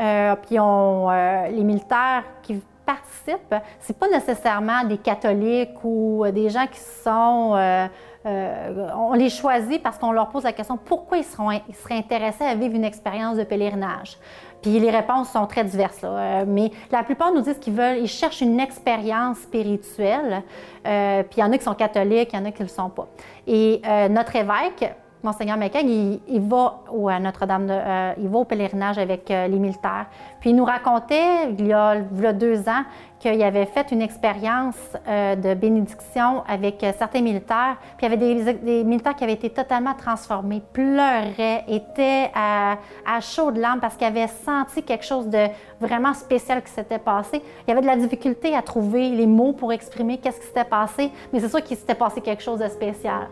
Euh, 0.00 0.34
puis 0.46 0.58
on, 0.58 1.10
les 1.50 1.64
militaires 1.64 2.24
qui 2.42 2.60
participent, 2.86 3.54
c'est 3.78 3.98
pas 3.98 4.08
nécessairement 4.08 4.84
des 4.84 4.98
catholiques 4.98 5.84
ou 5.84 6.24
des 6.32 6.48
gens 6.48 6.66
qui 6.66 6.80
sont 6.80 7.88
on 8.24 9.14
les 9.14 9.30
choisit 9.30 9.82
parce 9.82 9.98
qu'on 9.98 10.12
leur 10.12 10.28
pose 10.28 10.44
la 10.44 10.52
question 10.52 10.76
pourquoi 10.76 11.18
ils, 11.18 11.24
seraient 11.24 11.96
intéressés 11.96 12.44
à 12.44 12.54
vivre 12.54 12.74
une 12.74 12.84
expérience 12.84 13.36
de 13.36 13.44
pèlerinage? 13.44 14.18
Puis 14.62 14.78
les 14.78 14.90
réponses 14.90 15.30
sont 15.30 15.46
très 15.46 15.64
diverses. 15.64 16.00
Euh, 16.04 16.44
mais 16.46 16.70
la 16.90 17.02
plupart 17.02 17.32
nous 17.32 17.40
disent 17.40 17.58
qu'ils 17.58 17.72
veulent, 17.72 17.98
ils 17.98 18.08
cherchent 18.08 18.42
une 18.42 18.60
expérience 18.60 19.38
spirituelle. 19.38 20.42
Euh, 20.86 21.22
puis 21.22 21.38
il 21.38 21.40
y 21.40 21.44
en 21.44 21.52
a 21.52 21.58
qui 21.58 21.64
sont 21.64 21.74
catholiques, 21.74 22.30
il 22.32 22.38
y 22.38 22.42
en 22.42 22.44
a 22.44 22.50
qui 22.50 22.62
ne 22.62 22.68
le 22.68 22.72
sont 22.72 22.90
pas. 22.90 23.08
Et 23.46 23.80
euh, 23.86 24.08
notre 24.08 24.36
évêque, 24.36 24.94
Monseigneur 25.22 25.58
McCaig, 25.58 25.86
il, 25.86 26.40
va 26.40 26.80
à 27.08 27.20
Notre-Dame, 27.20 27.66
euh, 27.70 28.12
il 28.18 28.28
va 28.28 28.38
au 28.38 28.44
pèlerinage 28.44 28.96
avec 28.98 29.30
euh, 29.30 29.48
les 29.48 29.58
militaires. 29.58 30.06
Puis 30.40 30.50
il 30.50 30.56
nous 30.56 30.64
racontait, 30.64 31.50
il 31.50 31.66
y 31.66 31.72
a, 31.74 32.00
deux 32.32 32.60
ans, 32.68 32.84
qu'il 33.18 33.42
avait 33.42 33.66
fait 33.66 33.92
une 33.92 34.00
expérience 34.00 34.76
euh, 35.06 35.36
de 35.36 35.52
bénédiction 35.52 36.42
avec 36.48 36.84
certains 36.96 37.20
militaires. 37.20 37.76
Puis 37.98 38.06
il 38.06 38.10
y 38.10 38.14
avait 38.14 38.54
des, 38.54 38.84
militaires 38.84 39.14
qui 39.14 39.24
avaient 39.24 39.34
été 39.34 39.50
totalement 39.50 39.92
transformés, 39.92 40.62
pleuraient, 40.72 41.64
étaient 41.68 42.30
à, 42.34 42.78
à 43.06 43.20
chaud 43.20 43.50
de 43.50 43.60
l'âme 43.60 43.80
parce 43.80 43.96
qu'ils 43.96 44.06
avaient 44.06 44.26
senti 44.26 44.82
quelque 44.82 45.04
chose 45.04 45.28
de 45.28 45.48
vraiment 45.80 46.14
spécial 46.14 46.62
qui 46.62 46.70
s'était 46.70 46.98
passé. 46.98 47.42
Il 47.66 47.68
y 47.68 47.72
avait 47.72 47.82
de 47.82 47.86
la 47.86 47.96
difficulté 47.96 48.56
à 48.56 48.62
trouver 48.62 49.10
les 49.10 49.26
mots 49.26 49.52
pour 49.52 49.70
exprimer 49.70 50.16
qu'est-ce 50.16 50.40
qui 50.40 50.46
s'était 50.46 50.64
passé, 50.64 51.10
mais 51.30 51.40
c'est 51.40 51.50
sûr 51.50 51.62
qu'il 51.62 51.76
s'était 51.76 51.94
passé 51.94 52.22
quelque 52.22 52.42
chose 52.42 52.60
de 52.60 52.68
spécial. 52.68 53.28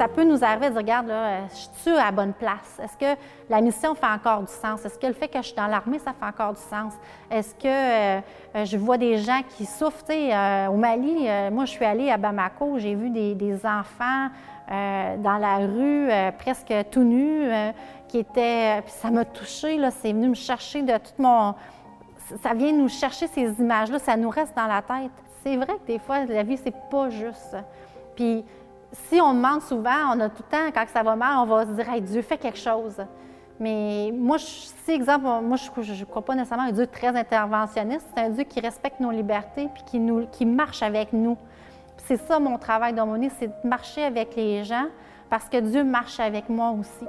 Ça 0.00 0.08
peut 0.08 0.24
nous 0.24 0.42
arriver 0.42 0.68
de 0.68 0.70
dire, 0.70 0.80
regarde, 0.80 1.08
là, 1.08 1.46
je 1.48 1.80
suis 1.82 1.90
à 1.90 2.06
la 2.06 2.10
bonne 2.10 2.32
place? 2.32 2.80
Est-ce 2.82 2.96
que 2.96 3.20
la 3.50 3.60
mission 3.60 3.94
fait 3.94 4.06
encore 4.06 4.40
du 4.40 4.50
sens? 4.50 4.82
Est-ce 4.82 4.98
que 4.98 5.06
le 5.06 5.12
fait 5.12 5.28
que 5.28 5.36
je 5.36 5.48
suis 5.48 5.54
dans 5.54 5.66
l'armée, 5.66 5.98
ça 5.98 6.14
fait 6.18 6.24
encore 6.24 6.54
du 6.54 6.60
sens? 6.60 6.94
Est-ce 7.30 7.54
que 7.54 7.66
euh, 7.66 8.20
euh, 8.56 8.64
je 8.64 8.78
vois 8.78 8.96
des 8.96 9.18
gens 9.18 9.42
qui 9.50 9.66
souffrent? 9.66 10.06
Euh, 10.08 10.68
au 10.68 10.76
Mali, 10.76 11.28
moi, 11.52 11.66
je 11.66 11.72
suis 11.72 11.84
allée 11.84 12.10
à 12.10 12.16
Bamako, 12.16 12.78
j'ai 12.78 12.94
vu 12.94 13.10
des, 13.10 13.60
enfants 13.66 14.30
dans 14.70 15.36
la 15.36 15.58
rue, 15.66 16.08
presque 16.38 16.72
tout 16.90 17.02
nus, 17.02 17.50
qui 18.08 18.20
étaient... 18.20 18.80
Puis 18.80 18.92
ça 18.92 19.10
m'a 19.10 19.26
touchée, 19.26 19.78
c'est 20.00 20.14
venu 20.14 20.28
me 20.28 20.34
chercher 20.34 20.80
de 20.80 20.96
tout 20.96 21.12
mon... 21.18 21.54
Ça 22.42 22.54
vient 22.54 22.72
nous 22.72 22.88
chercher 22.88 23.26
ces 23.26 23.52
images-là, 23.60 23.98
ça 23.98 24.16
nous 24.16 24.30
reste 24.30 24.56
dans 24.56 24.66
la 24.66 24.80
tête. 24.80 25.10
C'est 25.42 25.56
vrai 25.56 25.66
que 25.66 25.86
des 25.86 25.98
fois, 25.98 26.24
la 26.24 26.42
vie, 26.42 26.56
c'est 26.56 26.74
pas 26.90 27.10
juste. 27.10 27.54
Puis 28.16 28.44
si 28.92 29.20
on 29.20 29.34
demande 29.34 29.62
souvent, 29.62 30.14
on 30.14 30.20
a 30.20 30.28
tout 30.28 30.42
le 30.46 30.50
temps, 30.50 30.70
quand 30.72 30.84
ça 30.92 31.02
va 31.02 31.16
mal, 31.16 31.38
on 31.38 31.46
va 31.46 31.66
se 31.66 31.72
dire 31.72 31.88
hey, 31.88 32.00
Dieu 32.00 32.22
fait 32.22 32.38
quelque 32.38 32.58
chose. 32.58 32.96
Mais 33.60 34.10
moi, 34.12 34.38
si, 34.38 34.90
exemple, 34.90 35.26
moi, 35.42 35.56
je 35.56 35.92
ne 35.92 36.04
crois 36.04 36.22
pas 36.22 36.34
nécessairement 36.34 36.68
un 36.68 36.72
Dieu 36.72 36.86
très 36.86 37.14
interventionniste. 37.14 38.06
C'est 38.14 38.22
un 38.22 38.30
Dieu 38.30 38.44
qui 38.44 38.58
respecte 38.60 39.00
nos 39.00 39.10
libertés 39.10 39.68
puis 39.74 39.82
qui, 39.84 39.98
nous, 39.98 40.26
qui 40.32 40.46
marche 40.46 40.82
avec 40.82 41.12
nous. 41.12 41.36
C'est 42.06 42.16
ça 42.16 42.38
mon 42.38 42.56
travail 42.58 42.94
d'aumônier, 42.94 43.30
c'est 43.38 43.48
de 43.48 43.68
marcher 43.68 44.02
avec 44.02 44.34
les 44.34 44.64
gens 44.64 44.86
parce 45.28 45.48
que 45.48 45.58
Dieu 45.58 45.84
marche 45.84 46.18
avec 46.18 46.48
moi 46.48 46.70
aussi. 46.70 47.06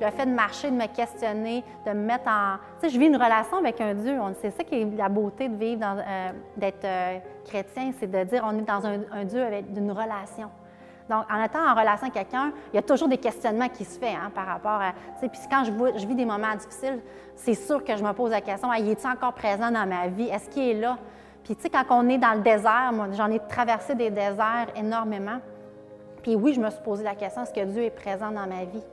Le 0.00 0.10
fait 0.10 0.26
de 0.26 0.32
marcher, 0.32 0.70
de 0.70 0.76
me 0.76 0.86
questionner, 0.86 1.64
de 1.86 1.90
me 1.90 2.06
mettre 2.06 2.28
en. 2.28 2.56
Tu 2.80 2.88
sais, 2.88 2.94
je 2.94 2.98
vis 2.98 3.06
une 3.06 3.16
relation 3.16 3.58
avec 3.58 3.80
un 3.80 3.94
Dieu. 3.94 4.18
C'est 4.40 4.50
ça 4.50 4.64
qui 4.64 4.74
est 4.76 4.96
la 4.96 5.08
beauté 5.08 5.48
de 5.48 5.56
vivre, 5.56 5.82
euh, 5.84 6.30
d'être 6.56 6.84
euh, 6.84 7.18
chrétien, 7.44 7.92
c'est 7.98 8.10
de 8.10 8.24
dire 8.24 8.42
on 8.44 8.58
est 8.58 8.62
dans 8.62 8.84
un, 8.86 9.24
Dieu 9.24 9.42
avec 9.42 9.72
d'une 9.72 9.90
relation. 9.90 10.50
Donc, 11.08 11.24
en 11.30 11.42
étant 11.42 11.66
en 11.66 11.74
relation 11.74 12.06
avec 12.06 12.12
quelqu'un, 12.14 12.52
il 12.72 12.76
y 12.76 12.78
a 12.78 12.82
toujours 12.82 13.08
des 13.08 13.18
questionnements 13.18 13.68
qui 13.68 13.84
se 13.84 13.98
font 13.98 14.06
hein, 14.06 14.30
par 14.34 14.46
rapport 14.46 14.80
à. 14.80 14.92
Puis 15.20 15.30
quand 15.50 15.64
je, 15.64 16.06
vis 16.06 16.14
des 16.14 16.24
moments 16.24 16.54
difficiles, 16.54 17.00
c'est 17.34 17.54
sûr 17.54 17.84
que 17.84 17.96
je 17.96 18.02
me 18.02 18.12
pose 18.12 18.30
la 18.30 18.40
question 18.40 18.72
il 18.74 18.88
est-il 18.88 19.08
encore 19.08 19.34
présent 19.34 19.70
dans 19.70 19.86
ma 19.86 20.06
vie? 20.06 20.28
Est-ce 20.28 20.48
qu'il 20.48 20.68
est 20.68 20.80
là? 20.80 20.96
Puis, 21.44 21.56
tu 21.56 21.62
sais, 21.62 21.70
quand 21.70 21.84
on 21.90 22.08
est 22.08 22.18
dans 22.18 22.34
le 22.34 22.40
désert, 22.40 22.90
moi, 22.92 23.06
j'en 23.12 23.30
ai 23.30 23.40
traversé 23.40 23.94
des 23.94 24.10
déserts 24.10 24.68
énormément. 24.76 25.38
Puis, 26.22 26.36
oui, 26.36 26.52
je 26.52 26.60
me 26.60 26.70
suis 26.70 26.82
posé 26.82 27.02
la 27.02 27.14
question 27.14 27.42
est-ce 27.42 27.52
que 27.52 27.64
Dieu 27.64 27.82
est 27.82 27.90
présent 27.90 28.30
dans 28.30 28.46
ma 28.46 28.64
vie? 28.64 28.84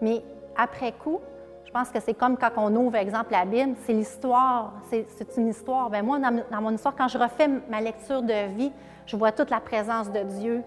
Mais 0.00 0.22
après 0.58 0.92
coup, 0.92 1.20
je 1.64 1.70
pense 1.70 1.90
que 1.90 2.00
c'est 2.00 2.14
comme 2.14 2.36
quand 2.36 2.50
on 2.56 2.74
ouvre, 2.74 2.96
exemple, 2.96 3.30
la 3.30 3.44
Bible, 3.44 3.76
c'est 3.84 3.92
l'histoire, 3.92 4.72
c'est 4.90 5.36
une 5.36 5.48
histoire. 5.48 5.88
Bien, 5.88 6.02
moi, 6.02 6.18
dans, 6.18 6.60
mon 6.60 6.72
histoire, 6.72 6.96
quand 6.96 7.08
je 7.08 7.16
refais 7.16 7.48
ma 7.70 7.80
lecture 7.80 8.22
de 8.22 8.48
vie, 8.54 8.72
je 9.06 9.16
vois 9.16 9.32
toute 9.32 9.50
la 9.50 9.60
présence 9.60 10.10
de 10.10 10.22
Dieu 10.22 10.62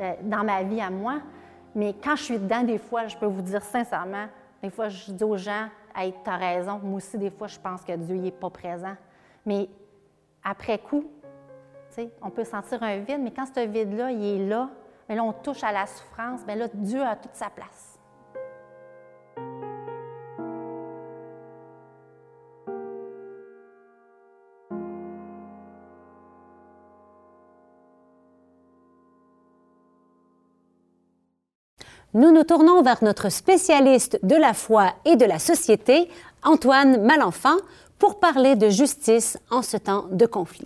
euh, 0.00 0.12
dans 0.22 0.44
ma 0.44 0.62
vie 0.62 0.80
à 0.80 0.90
moi. 0.90 1.20
Mais 1.74 1.94
quand 1.94 2.16
je 2.16 2.22
suis 2.22 2.38
dedans, 2.38 2.62
des 2.62 2.78
fois, 2.78 3.06
je 3.06 3.16
peux 3.16 3.26
vous 3.26 3.42
dire 3.42 3.62
sincèrement, 3.62 4.26
des 4.62 4.70
fois, 4.70 4.88
je 4.88 5.12
dis 5.12 5.24
aux 5.24 5.36
gens, 5.36 5.68
hey, 5.96 6.12
tu 6.22 6.30
as 6.30 6.36
raison, 6.36 6.80
moi 6.82 6.96
aussi, 6.96 7.16
des 7.16 7.30
fois, 7.30 7.46
je 7.46 7.58
pense 7.58 7.82
que 7.82 7.92
Dieu 7.96 8.16
n'est 8.16 8.30
pas 8.30 8.50
présent. 8.50 8.94
Mais 9.46 9.68
après 10.42 10.78
coup, 10.78 11.04
on 12.20 12.30
peut 12.30 12.44
sentir 12.44 12.82
un 12.82 12.98
vide, 12.98 13.20
mais 13.20 13.30
quand 13.30 13.46
ce 13.46 13.66
vide-là, 13.66 14.10
il 14.10 14.24
est 14.24 14.46
là, 14.48 14.68
mais 15.08 15.14
là, 15.14 15.22
on 15.22 15.32
touche 15.32 15.62
à 15.62 15.72
la 15.72 15.86
souffrance, 15.86 16.44
bien 16.44 16.56
là, 16.56 16.66
Dieu 16.74 17.02
a 17.02 17.14
toute 17.16 17.34
sa 17.34 17.50
place. 17.50 17.93
Nous 32.14 32.30
nous 32.30 32.44
tournons 32.44 32.80
vers 32.82 33.02
notre 33.02 33.28
spécialiste 33.28 34.20
de 34.22 34.36
la 34.36 34.54
foi 34.54 34.92
et 35.04 35.16
de 35.16 35.24
la 35.24 35.40
société, 35.40 36.08
Antoine 36.44 37.02
Malenfant, 37.02 37.56
pour 37.98 38.20
parler 38.20 38.54
de 38.54 38.68
justice 38.68 39.36
en 39.50 39.62
ce 39.62 39.76
temps 39.76 40.06
de 40.12 40.24
conflit. 40.24 40.62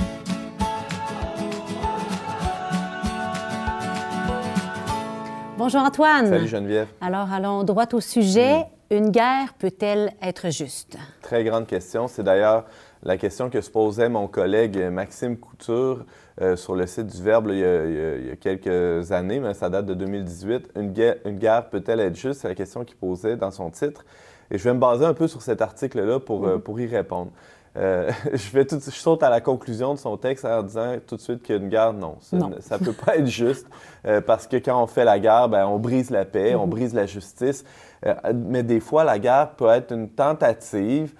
Bonjour 5.57 5.81
Antoine. 5.81 6.29
Salut 6.29 6.49
Geneviève. 6.49 6.89
Alors 7.01 7.33
allons 7.33 7.65
droit 7.65 7.87
au 7.95 8.01
sujet. 8.01 8.67
Une 8.91 9.11
guerre 9.11 9.55
peut-elle 9.59 10.13
être 10.23 10.51
juste? 10.51 10.97
Très 11.23 11.45
grande 11.45 11.67
question. 11.67 12.09
C'est 12.09 12.23
d'ailleurs 12.23 12.65
la 13.03 13.17
question 13.17 13.49
que 13.49 13.61
se 13.61 13.71
posait 13.71 14.09
mon 14.09 14.29
collègue 14.29 14.79
Maxime 14.91 15.37
Couture 15.37 16.05
euh, 16.41 16.55
sur 16.55 16.77
le 16.77 16.87
site 16.87 17.07
du 17.07 17.23
Verbe 17.23 17.49
il, 17.51 17.59
y 17.59 18.31
a, 18.31 18.37
quelques 18.37 19.11
années, 19.11 19.41
mais 19.41 19.55
ça 19.55 19.69
date 19.69 19.87
de 19.87 19.95
2018. 19.95 20.71
Une 20.77 20.93
guerre, 20.93 21.17
une 21.25 21.37
guerre 21.37 21.69
peut-elle 21.69 21.99
être 21.99 22.15
juste? 22.15 22.43
C'est 22.43 22.49
la 22.49 22.55
question 22.55 22.85
qu'il 22.85 22.97
posait 22.97 23.37
dans 23.37 23.51
son 23.51 23.71
titre. 23.71 24.05
Et 24.51 24.59
je 24.59 24.65
vais 24.65 24.73
me 24.73 24.79
baser 24.79 25.05
un 25.05 25.15
peu 25.15 25.27
sur 25.27 25.43
cet 25.43 25.61
article-là 25.61 26.21
pour, 26.21 26.47
euh, 26.47 26.59
pour 26.59 26.79
y 26.79 26.87
répondre. 26.87 27.33
Euh, 27.77 28.11
je, 28.33 28.51
vais 28.53 28.65
tout, 28.65 28.79
je 28.79 28.91
saute 28.91 29.25
à 29.25 29.31
la 29.31 29.41
conclusion 29.41 29.95
de 29.95 29.99
son 29.99 30.17
texte 30.17 30.45
en 30.45 30.63
disant 30.63 30.97
tout 31.05 31.17
de 31.17 31.21
suite 31.21 31.43
qu'une 31.43 31.69
guerre, 31.69 31.93
non, 31.93 32.17
ça 32.21 32.37
ne 32.37 32.85
peut 32.85 32.93
pas 32.93 33.17
être 33.17 33.27
juste, 33.27 33.67
parce 34.27 34.47
que 34.47 34.57
quand 34.57 34.83
on 34.83 34.87
fait 34.87 35.05
la 35.05 35.19
guerre, 35.19 35.49
ben, 35.49 35.67
on 35.67 35.79
brise 35.79 36.11
la 36.11 36.25
paix, 36.25 36.55
on 36.55 36.67
mm-hmm. 36.67 36.71
brise 36.71 36.95
la 36.95 37.07
justice, 37.07 37.65
mais 38.33 38.63
des 38.63 38.81
fois, 38.81 39.05
la 39.05 39.19
guerre 39.19 39.51
peut 39.51 39.69
être 39.69 39.93
une 39.93 40.09
tentative 40.09 41.13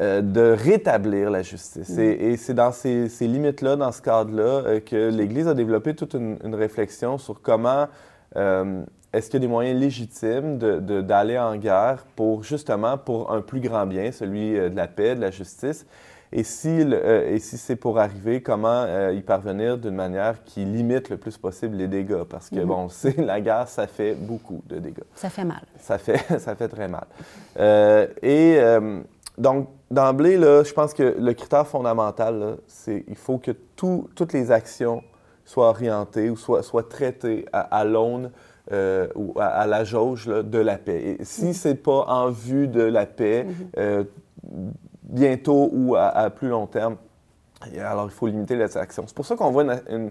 euh, 0.00 0.22
de 0.22 0.56
rétablir 0.58 1.30
la 1.30 1.42
justice. 1.42 1.98
Et, 1.98 2.36
c'est 2.38 2.54
dans 2.54 2.72
ces, 2.72 3.08
limites-là, 3.20 3.76
dans 3.76 3.92
ce 3.92 4.00
cadre-là, 4.00 4.42
euh, 4.42 4.80
que 4.80 5.10
l'Église 5.10 5.46
a 5.46 5.54
développé 5.54 5.94
toute 5.94 6.14
une, 6.14 6.54
réflexion 6.54 7.18
sur 7.18 7.42
comment 7.42 7.88
euh, 8.36 8.82
est-ce 9.12 9.26
qu'il 9.26 9.34
y 9.34 9.42
a 9.42 9.46
des 9.46 9.52
moyens 9.52 9.78
légitimes 9.78 10.56
d'aller 10.56 11.38
en 11.38 11.56
guerre 11.56 12.06
pour 12.16 12.42
justement 12.42 12.96
pour 12.96 13.32
un 13.32 13.42
plus 13.42 13.60
grand 13.60 13.86
bien, 13.86 14.12
celui 14.12 14.52
de 14.54 14.74
la 14.74 14.88
paix, 14.88 15.14
de 15.14 15.20
la 15.20 15.30
justice? 15.30 15.84
Et 16.34 16.44
si, 16.44 16.70
et 16.70 17.38
si 17.38 17.58
c'est 17.58 17.76
pour 17.76 17.98
arriver, 17.98 18.40
comment 18.40 18.86
y 19.10 19.20
parvenir 19.20 19.76
d'une 19.76 19.94
manière 19.94 20.42
qui 20.44 20.64
limite 20.64 21.10
le 21.10 21.18
plus 21.18 21.36
possible 21.36 21.76
les 21.76 21.88
dégâts? 21.88 22.22
Parce 22.22 22.48
que, 22.48 22.56
mm-hmm. 22.56 22.64
bon, 22.64 22.88
c'est 22.88 23.18
la 23.18 23.42
guerre, 23.42 23.68
ça 23.68 23.86
fait 23.86 24.14
beaucoup 24.14 24.62
de 24.66 24.78
dégâts. 24.78 25.04
Ça 25.14 25.28
fait 25.28 25.44
mal. 25.44 25.62
Ça 25.78 25.98
fait, 25.98 26.16
ça 26.38 26.54
fait 26.54 26.68
très 26.68 26.88
mal. 26.88 27.04
et 28.22 28.58
donc, 29.38 29.68
d'emblée, 29.90 30.36
je 30.38 30.72
pense 30.72 30.92
que 30.94 31.16
le 31.18 31.32
critère 31.34 31.66
fondamental, 31.66 32.56
c'est 32.66 33.04
il 33.08 33.16
faut 33.16 33.38
que 33.38 33.50
tout- 33.76 34.08
toutes 34.14 34.32
les 34.32 34.50
actions 34.50 35.02
soient 35.44 35.68
orientées 35.70 36.30
ou 36.30 36.36
soient, 36.36 36.62
soient 36.62 36.88
traitées 36.88 37.46
à, 37.52 37.60
à 37.60 37.84
l'aune 37.84 38.30
euh, 38.70 39.08
ou 39.16 39.34
à, 39.40 39.46
à 39.46 39.66
la 39.66 39.84
jauge 39.84 40.28
là, 40.28 40.42
de 40.42 40.58
la 40.58 40.78
paix. 40.78 41.16
Et 41.20 41.24
si 41.24 41.52
c'est 41.54 41.74
pas 41.74 42.04
en 42.08 42.30
vue 42.30 42.68
de 42.68 42.82
la 42.82 43.06
paix, 43.06 43.46
euh, 43.78 44.04
bientôt 45.02 45.68
ou 45.72 45.96
à, 45.96 46.06
à 46.08 46.30
plus 46.30 46.48
long 46.48 46.66
terme, 46.66 46.96
alors 47.78 48.04
il 48.06 48.10
faut 48.12 48.26
limiter 48.26 48.56
les 48.56 48.76
actions. 48.76 49.04
C'est 49.06 49.14
pour 49.16 49.26
ça 49.26 49.36
qu'on 49.36 49.50
voit 49.50 49.64
une, 49.64 49.80
une- 49.90 50.10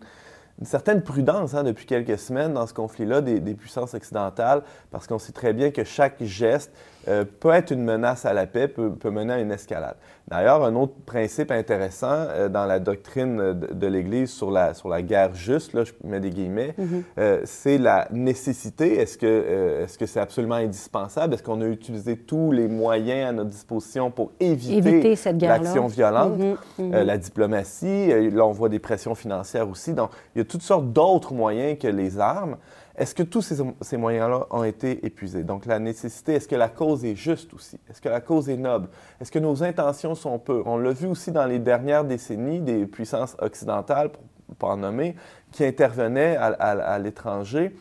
une 0.59 0.67
certaine 0.67 1.01
prudence 1.01 1.55
hein, 1.55 1.63
depuis 1.63 1.87
quelques 1.87 2.19
semaines 2.19 2.53
dans 2.53 2.67
ce 2.67 2.73
conflit-là 2.73 3.21
des, 3.21 3.39
des 3.39 3.55
puissances 3.55 3.95
occidentales, 3.95 4.61
parce 4.91 5.07
qu'on 5.07 5.17
sait 5.17 5.31
très 5.31 5.53
bien 5.53 5.71
que 5.71 5.83
chaque 5.83 6.21
geste 6.23 6.71
euh, 7.07 7.25
peut 7.39 7.51
être 7.51 7.71
une 7.71 7.83
menace 7.83 8.25
à 8.25 8.33
la 8.33 8.45
paix, 8.47 8.67
peut, 8.67 8.91
peut 8.91 9.09
mener 9.09 9.33
à 9.33 9.39
une 9.39 9.51
escalade. 9.51 9.95
D'ailleurs, 10.27 10.63
un 10.63 10.75
autre 10.75 10.93
principe 11.05 11.51
intéressant 11.51 12.07
euh, 12.11 12.47
dans 12.47 12.65
la 12.65 12.79
doctrine 12.79 13.37
de, 13.37 13.73
de 13.73 13.87
l'Église 13.87 14.31
sur 14.31 14.51
la, 14.51 14.73
sur 14.73 14.87
la 14.87 15.01
guerre 15.01 15.33
juste, 15.33 15.73
là, 15.73 15.83
je 15.83 15.91
mets 16.03 16.19
des 16.19 16.29
guillemets, 16.29 16.75
euh, 17.17 17.41
c'est 17.43 17.77
la 17.77 18.07
nécessité. 18.11 18.99
Est-ce 18.99 19.17
que 19.17 19.25
euh, 19.25 19.83
est-ce 19.83 19.97
que 19.97 20.05
c'est 20.05 20.19
absolument 20.19 20.55
indispensable? 20.55 21.33
Est-ce 21.33 21.43
qu'on 21.43 21.61
a 21.61 21.65
utilisé 21.65 22.15
tous 22.15 22.51
les 22.51 22.67
moyens 22.67 23.29
à 23.29 23.31
notre 23.33 23.49
disposition 23.49 24.11
pour 24.11 24.31
éviter, 24.39 24.77
Éviter 25.11 25.15
l'action 25.47 25.87
violente? 25.87 26.37
Mhm, 26.37 26.55
mhm. 26.77 26.93
Euh, 26.93 27.03
la 27.03 27.17
diplomatie, 27.17 28.29
là 28.31 28.45
on 28.45 28.51
voit 28.51 28.69
des 28.69 28.79
pressions 28.79 29.15
financières 29.15 29.69
aussi. 29.69 29.93
Donc 29.93 30.11
il 30.35 30.39
y 30.39 30.41
a 30.41 30.45
toutes 30.45 30.61
sortes 30.61 30.91
d'autres 30.93 31.33
moyens 31.33 31.77
que 31.79 31.87
les 31.87 32.19
armes. 32.19 32.57
Est-ce 32.97 33.15
que 33.15 33.23
tous 33.23 33.41
ces, 33.41 33.63
ces 33.81 33.97
moyens-là 33.97 34.47
ont 34.51 34.63
été 34.63 35.05
épuisés? 35.05 35.43
Donc 35.43 35.65
la 35.65 35.79
nécessité, 35.79 36.33
est-ce 36.33 36.47
que 36.47 36.55
la 36.55 36.69
cause 36.69 37.05
est 37.05 37.15
juste 37.15 37.53
aussi? 37.53 37.79
Est-ce 37.89 38.01
que 38.01 38.09
la 38.09 38.19
cause 38.21 38.49
est 38.49 38.57
noble? 38.57 38.89
Est-ce 39.19 39.31
que 39.31 39.39
nos 39.39 39.63
intentions 39.63 40.13
sont 40.15 40.37
pures? 40.39 40.63
On 40.67 40.77
l'a 40.77 40.91
vu 40.91 41.07
aussi 41.07 41.31
dans 41.31 41.45
les 41.45 41.59
dernières 41.59 42.03
décennies 42.03 42.59
des 42.59 42.85
puissances 42.85 43.35
occidentales, 43.39 44.09
pour 44.09 44.21
ne 44.49 44.55
pas 44.55 44.67
en 44.67 44.77
nommer, 44.77 45.15
qui 45.51 45.63
intervenaient 45.63 46.35
à, 46.35 46.47
à- 46.47 46.93
à 46.93 46.99
l'étranger. 46.99 47.75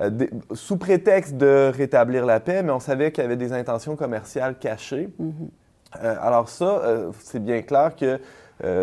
euh, 0.00 0.10
des- 0.10 0.30
sous 0.52 0.76
prétexte 0.76 1.36
de 1.36 1.70
rétablir 1.72 2.26
la 2.26 2.40
paix, 2.40 2.62
mais 2.64 2.72
on 2.72 2.80
savait 2.80 3.12
qu'il 3.12 3.22
y 3.22 3.26
avait 3.26 3.36
des 3.36 3.52
intentions 3.52 3.94
commerciales 3.96 4.58
cachées. 4.58 5.08
Euh, 6.02 6.16
alors 6.20 6.48
ça, 6.48 6.80
euh, 6.84 7.12
c'est 7.20 7.38
bien 7.42 7.62
clair 7.62 7.94
que 7.94 8.20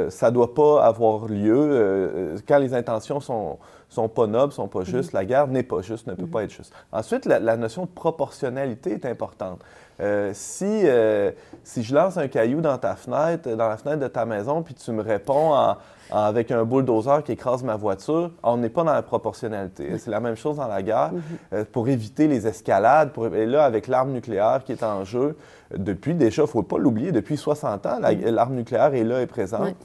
ça 0.09 0.29
ne 0.29 0.33
doit 0.33 0.53
pas 0.53 0.83
avoir 0.85 1.27
lieu. 1.27 2.35
Quand 2.47 2.59
les 2.59 2.73
intentions 2.73 3.19
sont, 3.21 3.57
sont 3.93 4.07
pas 4.09 4.25
nobles, 4.25 4.53
sont 4.53 4.67
pas 4.67 4.83
justes, 4.83 5.11
la 5.13 5.25
guerre 5.25 5.47
n'est 5.47 5.63
pas 5.63 5.81
juste, 5.81 6.07
ne 6.07 6.13
peut 6.13 6.25
pas 6.25 6.43
être 6.43 6.51
juste. 6.51 6.73
Ensuite, 6.91 7.25
la, 7.25 7.39
la 7.39 7.57
notion 7.57 7.83
de 7.83 7.89
proportionnalité 7.89 8.93
est 8.93 9.05
importante. 9.05 9.59
Euh, 9.99 10.31
si, 10.33 10.65
euh, 10.85 11.31
si 11.63 11.83
je 11.83 11.93
lance 11.93 12.17
un 12.17 12.27
caillou 12.27 12.61
dans 12.61 12.77
ta 12.77 12.95
fenêtre, 12.95 13.49
dans 13.55 13.67
la 13.69 13.77
fenêtre 13.77 13.99
de 13.99 14.07
ta 14.07 14.25
maison, 14.25 14.63
puis 14.63 14.73
tu 14.73 14.91
me 14.91 15.03
réponds 15.03 15.53
en- 15.53 15.75
en- 16.11 16.17
avec 16.17 16.49
un 16.51 16.63
bulldozer 16.63 17.21
qui 17.23 17.33
écrase 17.33 17.63
ma 17.63 17.75
voiture, 17.75 18.31
on 18.41 18.57
n'est 18.57 18.69
pas 18.69 18.83
dans 18.83 18.93
la 18.93 19.03
proportionnalité. 19.03 19.97
C'est 19.99 20.09
la 20.09 20.19
même 20.19 20.35
chose 20.35 20.55
dans 20.57 20.67
la 20.67 20.81
guerre. 20.81 21.11
Euh, 21.53 21.65
pour 21.71 21.87
éviter 21.87 22.27
les 22.27 22.47
escalades, 22.47 23.11
pour- 23.11 23.27
et 23.35 23.45
là, 23.45 23.63
avec 23.65 23.87
l'arme 23.87 24.11
nucléaire 24.11 24.61
qui 24.65 24.71
est 24.71 24.83
en 24.83 25.03
jeu, 25.03 25.37
depuis 25.75 26.15
déjà, 26.15 26.41
il 26.43 26.45
ne 26.45 26.49
faut 26.49 26.63
pas 26.63 26.77
l'oublier, 26.79 27.11
depuis 27.11 27.37
60 27.37 27.85
ans, 27.85 27.99
la- 27.99 28.13
l'arme 28.13 28.55
nucléaire 28.55 28.93
est 28.95 29.03
là 29.03 29.21
et 29.21 29.27
présente. 29.27 29.61
Ouais. 29.61 29.75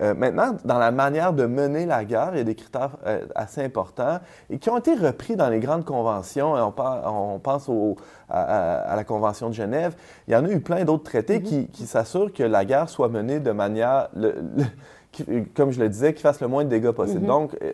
Euh, 0.00 0.12
maintenant, 0.14 0.56
dans 0.64 0.78
la 0.78 0.90
manière 0.90 1.32
de 1.32 1.46
mener 1.46 1.86
la 1.86 2.04
guerre, 2.04 2.30
il 2.32 2.38
y 2.38 2.40
a 2.40 2.44
des 2.44 2.54
critères 2.54 2.96
euh, 3.06 3.20
assez 3.34 3.62
importants 3.64 4.18
et 4.50 4.58
qui 4.58 4.68
ont 4.68 4.76
été 4.76 4.94
repris 4.94 5.36
dans 5.36 5.48
les 5.48 5.58
grandes 5.60 5.84
conventions. 5.86 6.52
On, 6.54 6.70
par- 6.72 7.12
on 7.14 7.38
pense 7.38 7.68
au- 7.68 7.96
à, 8.28 8.94
la 8.94 9.04
Convention 9.04 9.48
de 9.48 9.54
Genève. 9.54 9.94
Il 10.28 10.34
y 10.34 10.36
en 10.36 10.44
a 10.44 10.50
eu 10.50 10.60
plein 10.60 10.84
d'autres 10.84 11.04
traités 11.04 11.40
qui, 11.42 11.68
qui 11.68 11.86
s'assurent 11.86 12.32
que 12.32 12.42
la 12.42 12.64
guerre 12.64 12.88
soit 12.90 13.08
menée 13.08 13.40
de 13.40 13.52
manière, 13.52 14.08
le- 14.14 14.34
le- 14.56 14.64
qui- 15.12 15.24
comme 15.54 15.70
je 15.70 15.80
le 15.80 15.88
disais, 15.88 16.12
qui 16.12 16.20
fasse 16.22 16.40
le 16.40 16.48
moins 16.48 16.64
de 16.64 16.68
dégâts 16.68 16.90
possible. 16.90 17.24
Donc, 17.26 17.56
euh, 17.62 17.72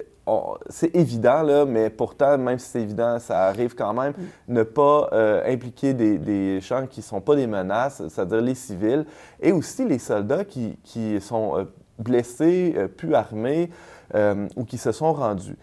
c'est 0.68 0.94
évident, 0.94 1.42
là, 1.42 1.64
mais 1.64 1.90
pourtant, 1.90 2.38
même 2.38 2.60
si 2.60 2.68
c'est 2.70 2.82
évident, 2.82 3.18
ça 3.18 3.46
arrive 3.46 3.74
quand 3.74 3.92
même, 3.92 4.12
ne 4.46 4.62
pas 4.62 5.08
euh, 5.12 5.42
impliquer 5.52 5.92
des, 5.94 6.16
des 6.18 6.60
gens 6.60 6.86
qui 6.86 7.00
ne 7.00 7.04
sont 7.04 7.20
pas 7.20 7.34
des 7.34 7.48
menaces, 7.48 8.00
c'est-à-dire 8.08 8.40
les 8.40 8.54
civils, 8.54 9.04
et 9.40 9.50
aussi 9.50 9.84
les 9.84 9.98
soldats 9.98 10.44
qui, 10.44 10.78
qui 10.84 11.20
sont 11.20 11.58
euh, 11.58 11.64
blessés, 12.02 12.74
euh, 12.76 12.88
plus 12.88 13.14
armés 13.14 13.70
euh, 14.14 14.46
ou 14.56 14.64
qui 14.64 14.78
se 14.78 14.92
sont 14.92 15.12
rendus. 15.12 15.56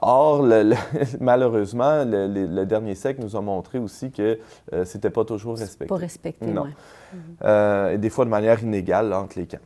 Or, 0.00 0.42
le- 0.42 0.62
le- 0.62 0.76
malheureusement, 1.20 2.04
le, 2.06 2.64
dernier 2.64 2.94
siècle 2.94 3.20
nous 3.22 3.36
a 3.36 3.40
montré 3.42 3.78
aussi 3.78 4.10
que 4.10 4.38
euh, 4.72 4.84
c'était 4.86 5.10
pas 5.10 5.24
toujours 5.24 5.58
respecté. 5.58 5.86
Pas 5.88 5.96
respecté, 5.96 6.46
Non. 6.46 6.62
ouais. 6.62 6.70
Euh, 7.44 7.90
et 7.92 7.98
des 7.98 8.08
fois 8.08 8.24
de 8.24 8.30
manière 8.30 8.62
inégale 8.62 9.10
là, 9.10 9.20
entre 9.20 9.38
les 9.38 9.46
camps. 9.46 9.58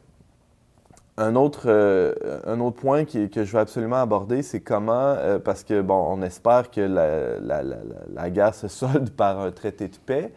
Un 1.18 1.34
autre, 1.34 1.62
euh, 1.66 2.12
un 2.46 2.60
autre 2.60 2.76
point 2.76 3.04
qui- 3.04 3.30
que 3.30 3.44
je 3.44 3.52
veux 3.52 3.60
absolument 3.60 3.96
aborder, 4.02 4.42
c'est 4.42 4.60
comment, 4.60 5.16
parce 5.44 5.64
que, 5.64 5.80
bon, 5.80 5.94
on 6.10 6.20
espère 6.22 6.70
que 6.70 6.80
la- 6.82 7.38
la- 7.38 7.62
la- 7.62 7.76
la 8.12 8.30
guerre 8.30 8.54
se 8.54 8.68
solde 8.80 9.10
par 9.10 9.40
un 9.40 9.50
traité 9.52 9.88
de 9.88 9.96
paix. 9.96 10.32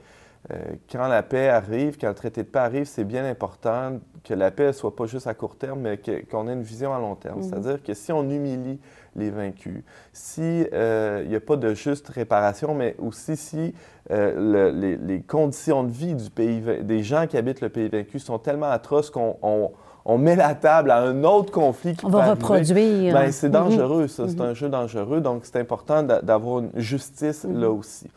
Euh, 0.52 0.56
quand 0.92 1.08
la 1.08 1.22
paix 1.22 1.50
arrive, 1.50 1.98
quand 2.00 2.08
le 2.08 2.14
traité 2.16 2.44
de 2.44 2.48
paix 2.48 2.60
arrive, 2.60 2.86
c'est 2.86 3.04
bien 3.04 3.26
important 3.26 4.00
que 4.24 4.34
la 4.34 4.52
paix 4.52 4.68
ne 4.68 4.72
soit 4.72 4.96
pas 4.96 5.06
juste 5.06 5.28
à 5.28 5.34
court 5.34 5.58
terme, 5.58 5.82
mais 5.82 6.00
qu'on 6.32 6.48
ait 6.48 6.54
une 6.54 6.62
vision 6.64 6.94
à 6.94 7.00
long 7.00 7.16
terme. 7.16 7.44
C'est-à-dire 7.44 7.84
que 7.84 7.94
si 7.94 8.12
on 8.14 8.24
humilie 8.24 8.80
les 9.18 9.32
vaincus, 9.32 9.84
si 10.14 10.66
euh, 10.74 11.22
il 11.26 11.30
n'y 11.30 11.36
a 11.36 11.40
pas 11.42 11.58
de 11.58 11.74
juste 11.74 12.08
réparation, 12.08 12.74
mais 12.74 12.96
aussi 13.00 13.36
si 13.36 13.74
euh, 14.12 14.72
le- 14.72 14.80
les, 14.80 14.96
les 14.98 15.22
conditions 15.22 15.84
de 15.84 15.92
vie 15.92 16.16
du 16.16 16.30
pays, 16.30 16.62
vain- 16.62 16.82
des 16.84 17.04
gens 17.04 17.28
qui 17.28 17.38
habitent 17.38 17.62
le 17.62 17.70
pays 17.70 17.90
vaincu 17.90 18.18
sont 18.20 18.40
tellement 18.40 18.70
atroces 18.72 19.10
qu'on 19.10 19.36
on- 19.42 19.72
on 20.06 20.18
met 20.18 20.38
la 20.38 20.56
table 20.56 20.90
à 20.92 21.02
un 21.02 21.24
autre 21.26 21.52
conflit 21.52 21.96
qui 21.96 22.06
On 22.06 22.10
va 22.10 22.32
reproduire. 22.32 23.14
ben, 23.14 23.32
c'est 23.32 23.48
Mhm. 23.48 23.54
dangereux, 23.54 24.08
ça. 24.08 24.28
C'est 24.30 24.42
un 24.42 24.54
jeu 24.54 24.70
dangereux. 24.70 25.20
Donc, 25.22 25.42
c'est 25.44 25.58
important 25.60 26.02
d'a- 26.02 26.22
d'avoir 26.22 26.60
une 26.60 26.72
justice 26.76 27.44
Mhm. 27.44 27.60
là 27.60 27.70
aussi. 27.70 28.08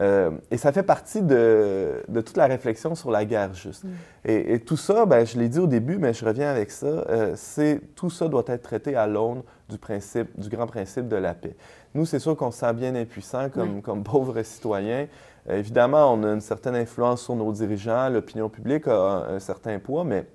Euh, 0.00 0.32
et 0.50 0.56
ça 0.56 0.72
fait 0.72 0.82
partie 0.82 1.22
de, 1.22 2.02
de 2.08 2.20
toute 2.20 2.36
la 2.36 2.46
réflexion 2.46 2.94
sur 2.96 3.10
la 3.12 3.24
guerre 3.24 3.54
juste. 3.54 3.84
Mhm. 3.84 3.90
Et, 4.24 4.54
et 4.54 4.60
tout 4.60 4.76
ça, 4.76 5.06
ben, 5.06 5.24
je 5.24 5.38
l'ai 5.38 5.48
dit 5.48 5.60
au 5.60 5.68
début, 5.68 5.98
mais 5.98 6.12
je 6.12 6.24
reviens 6.24 6.50
avec 6.50 6.72
ça, 6.72 6.86
euh, 6.86 7.34
c'est 7.36 7.80
tout 7.94 8.10
ça 8.10 8.26
doit 8.26 8.42
être 8.48 8.62
traité 8.62 8.96
à 8.96 9.06
l'aune 9.06 9.42
du 9.68 9.78
principe, 9.78 10.28
du 10.38 10.48
grand 10.48 10.66
principe 10.66 11.06
de 11.06 11.16
la 11.16 11.32
paix. 11.34 11.54
Nous, 11.94 12.06
c'est 12.06 12.18
sûr 12.18 12.36
qu'on 12.36 12.50
se 12.50 12.58
sent 12.58 12.72
bien 12.72 12.94
impuissant 12.96 13.48
comme, 13.50 13.82
comme 13.82 14.02
pauvres 14.02 14.42
citoyens. 14.42 15.06
Euh, 15.48 15.58
évidemment, 15.58 16.12
on 16.12 16.24
a 16.24 16.32
une 16.32 16.40
certaine 16.40 16.74
influence 16.74 17.22
sur 17.22 17.36
nos 17.36 17.52
dirigeants, 17.52 18.08
l'opinion 18.08 18.48
publique 18.48 18.88
a 18.88 18.96
un, 18.98 19.36
un 19.36 19.38
certain 19.38 19.78
poids, 19.78 20.02
mais 20.04 20.26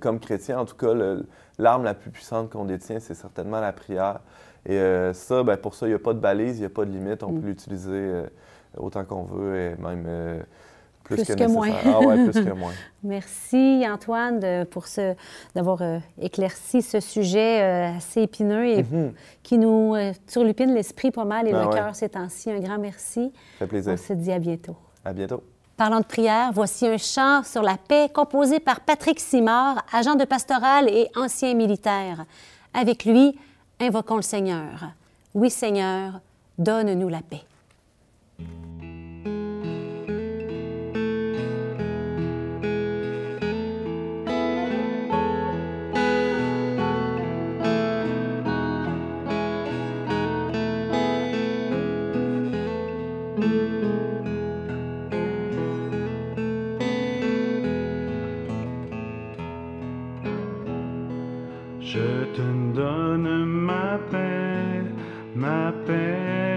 comme 0.00 0.18
chrétien, 0.18 0.58
en 0.58 0.64
tout 0.64 0.74
cas, 0.74 0.92
le- 0.92 1.24
l'arme 1.62 1.84
la 1.84 1.94
plus 1.94 2.10
puissante 2.10 2.50
qu'on 2.50 2.64
détient, 2.64 3.00
c'est 3.00 3.14
certainement 3.14 3.60
la 3.60 3.72
prière. 3.72 4.20
Et 4.66 4.76
euh, 4.78 5.12
ça, 5.12 5.42
ben, 5.42 5.56
pour 5.56 5.74
ça, 5.74 5.86
il 5.86 5.90
n'y 5.90 5.94
a 5.96 5.98
pas 5.98 6.14
de 6.14 6.18
balise, 6.20 6.56
il 6.58 6.60
n'y 6.60 6.66
a 6.66 6.70
pas 6.70 6.84
de 6.84 6.90
limite. 6.90 7.22
On 7.22 7.32
peut 7.32 7.46
l'utiliser 7.46 7.90
euh, 7.92 8.26
autant 8.76 9.04
qu'on 9.04 9.24
veut 9.24 9.56
et 9.58 9.74
même 9.82 10.04
euh, 10.06 10.40
plus, 11.04 11.16
Plus 11.16 11.24
que, 11.24 11.32
que 11.44 11.48
moins. 11.50 11.66
nécessaire. 11.66 11.96
Ah 12.00 12.06
ouais, 12.06 12.24
plus 12.30 12.44
que 12.44 12.50
moins. 12.54 12.72
Merci 13.02 13.84
Antoine 13.90 14.38
de- 14.38 14.62
pour 14.64 14.86
ce, 14.86 15.14
d'avoir 15.56 15.82
éclairci 16.20 16.80
ce 16.80 17.00
sujet 17.00 17.60
assez 17.96 18.22
épineux 18.22 18.66
et 18.66 18.82
Mhm. 18.84 19.12
qui 19.42 19.58
nous 19.58 19.94
turlupine 20.28 20.72
l'esprit 20.74 21.10
pas 21.10 21.24
mal 21.24 21.48
et 21.48 21.52
Ben 21.52 21.62
le 21.62 21.66
ouais. 21.68 21.74
cœur 21.74 21.94
ces 21.96 22.08
temps-ci. 22.08 22.50
Un 22.52 22.60
grand 22.60 22.78
merci. 22.78 23.32
Ça 23.34 23.58
fait 23.58 23.66
plaisir. 23.66 23.92
On 23.94 23.96
se 23.96 24.12
dit 24.12 24.30
à 24.30 24.38
bientôt. 24.38 24.76
À 25.04 25.12
bientôt. 25.12 25.42
Parlant 25.82 25.98
de 25.98 26.04
prière, 26.04 26.52
voici 26.52 26.86
un 26.86 26.96
chant 26.96 27.42
sur 27.42 27.60
la 27.60 27.76
paix 27.76 28.08
composé 28.08 28.60
par 28.60 28.82
Patrick 28.82 29.18
Simard, 29.18 29.84
agent 29.92 30.14
de 30.14 30.24
pastoral 30.24 30.88
et 30.88 31.08
ancien 31.16 31.54
militaire. 31.54 32.24
Avec 32.72 33.04
lui, 33.04 33.36
invoquons 33.80 34.14
le 34.14 34.22
Seigneur. 34.22 34.92
Oui, 35.34 35.50
Seigneur, 35.50 36.20
donne-nous 36.56 37.08
la 37.08 37.20
paix. 37.20 37.42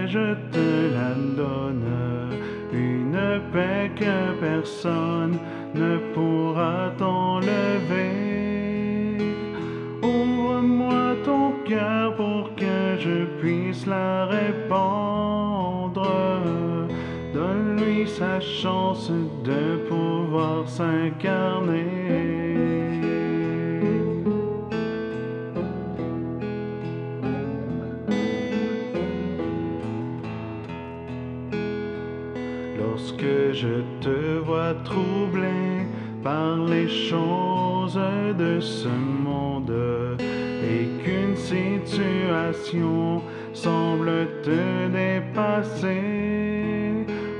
Je 0.06 0.34
te 0.52 0.94
la 0.94 1.14
donne. 1.36 1.82
Une 2.72 3.40
paix 3.52 3.90
que 3.96 4.38
personne 4.40 5.38
semble 43.52 44.28
te 44.42 44.88
dépasser, 44.88 46.02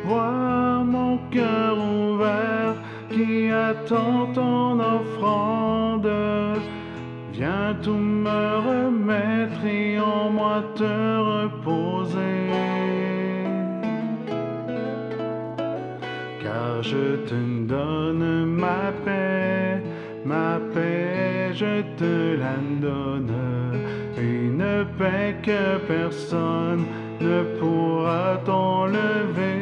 vois 0.05 0.83
mon 0.85 1.19
cœur 1.31 1.77
ouvert 1.79 2.75
qui 3.11 3.51
attend 3.51 4.27
ton 4.33 4.81
offrande. 4.81 6.11
Viens 7.33 7.77
tout 7.83 8.03
me 8.27 8.57
remettre 8.69 9.65
et 9.67 10.01
en 10.01 10.31
moi 10.31 10.63
te 10.75 10.95
reposer. 11.33 12.17
car 16.43 16.83
je 16.83 17.17
te 17.29 17.67
donne 17.67 18.47
ma 18.47 18.93
paix, 19.05 19.83
ma 20.25 20.59
paix, 20.73 21.53
je 21.53 21.83
te 21.99 22.37
la 22.39 22.57
donne, 22.81 23.66
paix 24.99 25.37
que 25.43 25.79
personne 25.87 26.85
ne 27.21 27.43
pourra 27.59 28.39
t'enlever. 28.45 29.53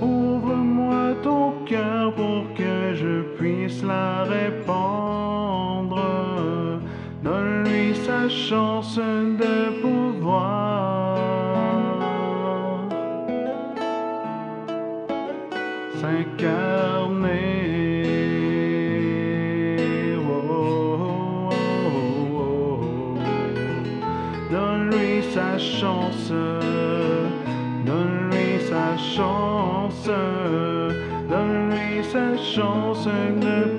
Ouvre-moi 0.00 1.14
ton 1.22 1.52
cœur 1.66 2.14
pour 2.14 2.52
que 2.54 2.94
je 2.94 3.22
puisse 3.38 3.82
la 3.82 4.24
répandre, 4.24 6.00
donne-lui 7.22 7.94
sa 8.06 8.28
chance 8.28 8.96
de 8.96 9.80
pouvoir. 9.80 11.18
s'incarner. 16.00 17.87
Donne-lui 27.84 28.60
sa 28.68 28.96
chance, 28.96 30.08
donne-lui 31.28 32.04
sa 32.04 32.36
chance 32.36 33.06
de 33.06 33.77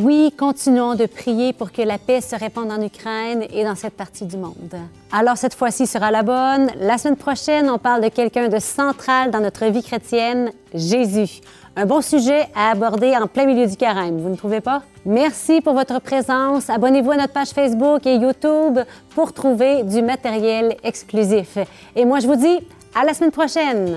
Oui, 0.00 0.32
continuons 0.38 0.94
de 0.94 1.06
prier 1.06 1.52
pour 1.52 1.72
que 1.72 1.82
la 1.82 1.98
paix 1.98 2.20
se 2.20 2.36
répande 2.36 2.70
en 2.70 2.80
Ukraine 2.80 3.44
et 3.52 3.64
dans 3.64 3.74
cette 3.74 3.94
partie 3.94 4.26
du 4.26 4.36
monde. 4.36 4.76
Alors 5.10 5.36
cette 5.36 5.54
fois-ci 5.54 5.88
sera 5.88 6.12
la 6.12 6.22
bonne. 6.22 6.70
La 6.78 6.98
semaine 6.98 7.16
prochaine, 7.16 7.68
on 7.68 7.78
parle 7.78 8.04
de 8.04 8.08
quelqu'un 8.08 8.46
de 8.46 8.60
central 8.60 9.32
dans 9.32 9.40
notre 9.40 9.64
vie 9.64 9.82
chrétienne, 9.82 10.52
Jésus. 10.72 11.40
Un 11.74 11.84
bon 11.84 12.00
sujet 12.00 12.46
à 12.54 12.70
aborder 12.70 13.16
en 13.16 13.26
plein 13.26 13.46
milieu 13.46 13.66
du 13.66 13.76
carême, 13.76 14.20
vous 14.20 14.28
ne 14.28 14.36
trouvez 14.36 14.60
pas? 14.60 14.82
Merci 15.04 15.60
pour 15.62 15.74
votre 15.74 16.00
présence. 16.00 16.70
Abonnez-vous 16.70 17.10
à 17.10 17.16
notre 17.16 17.32
page 17.32 17.48
Facebook 17.48 18.06
et 18.06 18.14
YouTube 18.14 18.78
pour 19.16 19.32
trouver 19.32 19.82
du 19.82 20.00
matériel 20.02 20.76
exclusif. 20.84 21.58
Et 21.96 22.04
moi, 22.04 22.20
je 22.20 22.28
vous 22.28 22.36
dis 22.36 22.60
à 22.94 23.04
la 23.04 23.14
semaine 23.14 23.32
prochaine. 23.32 23.96